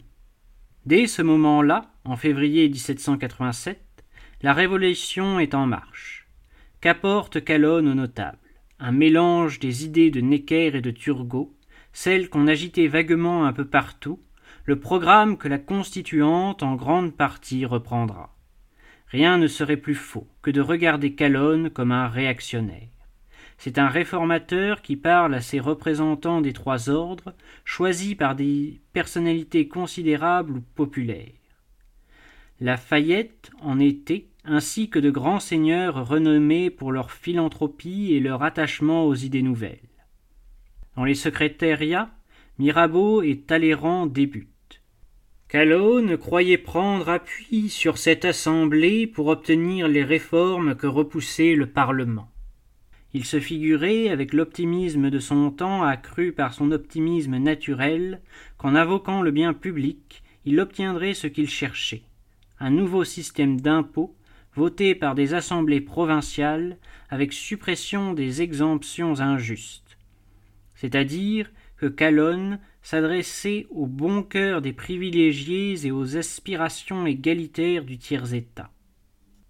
Dès 0.84 1.06
ce 1.06 1.22
moment-là, 1.22 1.92
en 2.04 2.16
février 2.16 2.68
1787, 2.68 3.83
la 4.44 4.52
Révolution 4.52 5.40
est 5.40 5.54
en 5.54 5.64
marche. 5.64 6.28
Qu'apporte 6.82 7.42
Calonne 7.42 7.88
aux 7.88 7.94
notables 7.94 8.36
Un 8.78 8.92
mélange 8.92 9.58
des 9.58 9.86
idées 9.86 10.10
de 10.10 10.20
Necker 10.20 10.76
et 10.76 10.82
de 10.82 10.90
Turgot, 10.90 11.56
celles 11.94 12.28
qu'on 12.28 12.46
agitait 12.46 12.86
vaguement 12.86 13.46
un 13.46 13.54
peu 13.54 13.64
partout, 13.64 14.20
le 14.66 14.78
programme 14.78 15.38
que 15.38 15.48
la 15.48 15.56
Constituante 15.56 16.62
en 16.62 16.74
grande 16.74 17.16
partie 17.16 17.64
reprendra. 17.64 18.36
Rien 19.06 19.38
ne 19.38 19.46
serait 19.46 19.78
plus 19.78 19.94
faux 19.94 20.28
que 20.42 20.50
de 20.50 20.60
regarder 20.60 21.14
Calonne 21.14 21.70
comme 21.70 21.90
un 21.90 22.08
réactionnaire. 22.08 22.90
C'est 23.56 23.78
un 23.78 23.88
réformateur 23.88 24.82
qui 24.82 24.96
parle 24.96 25.32
à 25.32 25.40
ses 25.40 25.58
représentants 25.58 26.42
des 26.42 26.52
trois 26.52 26.90
ordres, 26.90 27.32
choisis 27.64 28.14
par 28.14 28.34
des 28.34 28.82
personnalités 28.92 29.68
considérables 29.68 30.58
ou 30.58 30.60
populaires. 30.74 31.32
Lafayette 32.60 33.50
en 33.62 33.80
était, 33.80 34.26
ainsi 34.44 34.90
que 34.90 34.98
de 34.98 35.10
grands 35.10 35.40
seigneurs 35.40 36.06
renommés 36.06 36.70
pour 36.70 36.92
leur 36.92 37.10
philanthropie 37.10 38.12
et 38.12 38.20
leur 38.20 38.42
attachement 38.42 39.06
aux 39.06 39.14
idées 39.14 39.42
nouvelles. 39.42 39.78
Dans 40.96 41.04
les 41.04 41.14
secrétariats, 41.14 42.10
Mirabeau 42.58 43.22
et 43.22 43.38
Talleyrand 43.38 44.06
débutent. 44.06 44.48
Calonne 45.48 46.16
croyait 46.16 46.58
prendre 46.58 47.08
appui 47.08 47.68
sur 47.68 47.98
cette 47.98 48.24
assemblée 48.24 49.06
pour 49.06 49.28
obtenir 49.28 49.88
les 49.88 50.04
réformes 50.04 50.74
que 50.74 50.86
repoussait 50.86 51.54
le 51.54 51.66
Parlement. 51.66 52.30
Il 53.12 53.24
se 53.24 53.38
figurait, 53.38 54.08
avec 54.08 54.32
l'optimisme 54.32 55.10
de 55.10 55.18
son 55.20 55.50
temps 55.50 55.84
accru 55.84 56.32
par 56.32 56.54
son 56.54 56.72
optimisme 56.72 57.36
naturel, 57.38 58.20
qu'en 58.58 58.74
invoquant 58.74 59.22
le 59.22 59.30
bien 59.30 59.52
public, 59.52 60.22
il 60.44 60.58
obtiendrait 60.58 61.14
ce 61.14 61.28
qu'il 61.28 61.48
cherchait 61.48 62.02
un 62.60 62.70
nouveau 62.70 63.04
système 63.04 63.60
d'impôts 63.60 64.14
voté 64.54 64.94
par 64.94 65.14
des 65.14 65.34
assemblées 65.34 65.80
provinciales 65.80 66.78
avec 67.10 67.32
suppression 67.32 68.12
des 68.12 68.42
exemptions 68.42 69.20
injustes. 69.20 69.98
C'est-à-dire 70.74 71.50
que 71.76 71.86
Calonne 71.86 72.58
s'adressait 72.82 73.66
au 73.70 73.86
bon 73.86 74.22
cœur 74.22 74.62
des 74.62 74.72
privilégiés 74.72 75.86
et 75.86 75.90
aux 75.90 76.16
aspirations 76.16 77.06
égalitaires 77.06 77.84
du 77.84 77.98
tiers-État 77.98 78.70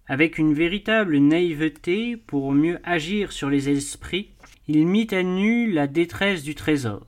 avec 0.07 0.37
une 0.37 0.53
véritable 0.53 1.17
naïveté 1.17 2.15
pour 2.15 2.51
mieux 2.51 2.79
agir 2.83 3.31
sur 3.31 3.49
les 3.49 3.69
esprits, 3.69 4.31
il 4.67 4.85
mit 4.85 5.07
à 5.11 5.23
nu 5.23 5.71
la 5.71 5.87
détresse 5.87 6.43
du 6.43 6.55
trésor. 6.55 7.07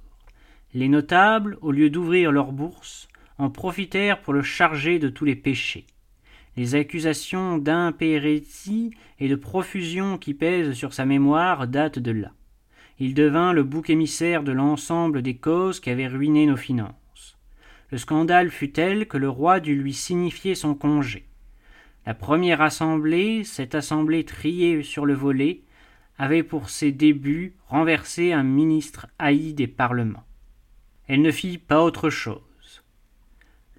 Les 0.73 0.87
notables, 0.87 1.57
au 1.61 1.71
lieu 1.71 1.89
d'ouvrir 1.89 2.31
leurs 2.31 2.51
bourses, 2.51 3.07
en 3.37 3.49
profitèrent 3.49 4.21
pour 4.21 4.33
le 4.33 4.41
charger 4.41 4.97
de 4.99 5.09
tous 5.09 5.25
les 5.25 5.35
péchés. 5.35 5.85
Les 6.57 6.73
accusations 6.73 7.59
d'impérétie 7.59 8.91
et 9.19 9.29
de 9.29 9.35
profusion 9.35 10.17
qui 10.17 10.33
pèsent 10.33 10.73
sur 10.73 10.91
sa 10.91 11.05
mémoire 11.05 11.67
datent 11.67 11.99
de 11.99 12.09
là. 12.09 12.31
Il 12.99 13.13
devint 13.13 13.53
le 13.53 13.61
bouc 13.61 13.91
émissaire 13.91 14.41
de 14.41 14.51
l'ensemble 14.51 15.21
des 15.21 15.35
causes 15.35 15.79
qui 15.79 15.91
avaient 15.91 16.07
ruiné 16.07 16.47
nos 16.47 16.57
finances. 16.57 17.37
Le 17.91 17.99
scandale 17.99 18.49
fut 18.49 18.71
tel 18.71 19.07
que 19.07 19.17
le 19.17 19.29
roi 19.29 19.59
dut 19.59 19.75
lui 19.75 19.93
signifier 19.93 20.55
son 20.55 20.73
congé. 20.73 21.27
La 22.07 22.15
première 22.15 22.61
assemblée, 22.61 23.43
cette 23.43 23.75
assemblée 23.75 24.23
triée 24.25 24.81
sur 24.81 25.05
le 25.05 25.13
volet, 25.13 25.61
avait 26.17 26.41
pour 26.41 26.71
ses 26.71 26.91
débuts 26.91 27.53
renversé 27.67 28.33
un 28.33 28.41
ministre 28.41 29.05
haï 29.19 29.53
des 29.53 29.67
parlements. 29.67 30.25
Elle 31.07 31.21
ne 31.21 31.31
fit 31.31 31.59
pas 31.59 31.83
autre 31.83 32.09
chose. 32.09 32.46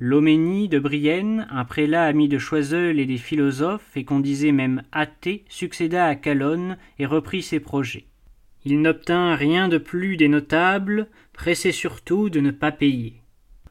Loménie 0.00 0.68
de 0.68 0.78
Brienne, 0.78 1.48
un 1.50 1.64
prélat 1.64 2.04
ami 2.04 2.28
de 2.28 2.38
Choiseul 2.38 3.00
et 3.00 3.06
des 3.06 3.18
philosophes, 3.18 3.96
et 3.96 4.04
qu'on 4.04 4.20
disait 4.20 4.52
même 4.52 4.84
athée, 4.92 5.44
succéda 5.48 6.06
à 6.06 6.14
Calonne 6.14 6.76
et 7.00 7.06
reprit 7.06 7.42
ses 7.42 7.58
projets. 7.58 8.04
Il 8.64 8.80
n'obtint 8.80 9.34
rien 9.34 9.66
de 9.66 9.76
plus 9.76 10.16
des 10.16 10.28
notables, 10.28 11.08
pressé 11.32 11.72
surtout 11.72 12.30
de 12.30 12.38
ne 12.38 12.52
pas 12.52 12.70
payer. 12.70 13.14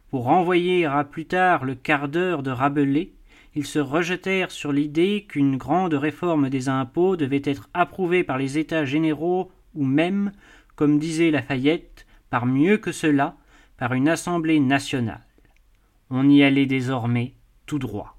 Pour 0.10 0.26
renvoyer 0.26 0.86
à 0.86 1.06
plus 1.06 1.28
tard 1.28 1.64
le 1.64 1.76
quart 1.76 2.10
d'heure 2.10 2.44
de 2.44 2.52
Rabelais, 2.52 3.12
ils 3.56 3.66
se 3.66 3.80
rejetèrent 3.80 4.52
sur 4.52 4.74
l'idée 4.74 5.26
qu'une 5.30 5.56
grande 5.56 5.94
réforme 5.94 6.50
des 6.50 6.68
impôts 6.68 7.16
devait 7.16 7.42
être 7.46 7.70
approuvée 7.74 8.26
par 8.26 8.38
les 8.38 8.58
États 8.58 8.84
généraux 8.84 9.50
ou 9.76 9.86
même, 9.86 10.34
comme 10.76 11.00
disait 11.00 11.32
Lafayette, 11.32 12.06
par 12.30 12.46
mieux 12.46 12.78
que 12.78 12.92
cela, 12.92 13.38
par 13.78 13.94
une 13.94 14.10
Assemblée 14.10 14.60
nationale. 14.60 15.27
On 16.10 16.30
y 16.30 16.44
allait 16.44 16.66
désormais 16.66 17.36
tout 17.66 17.80
droit. 17.80 18.17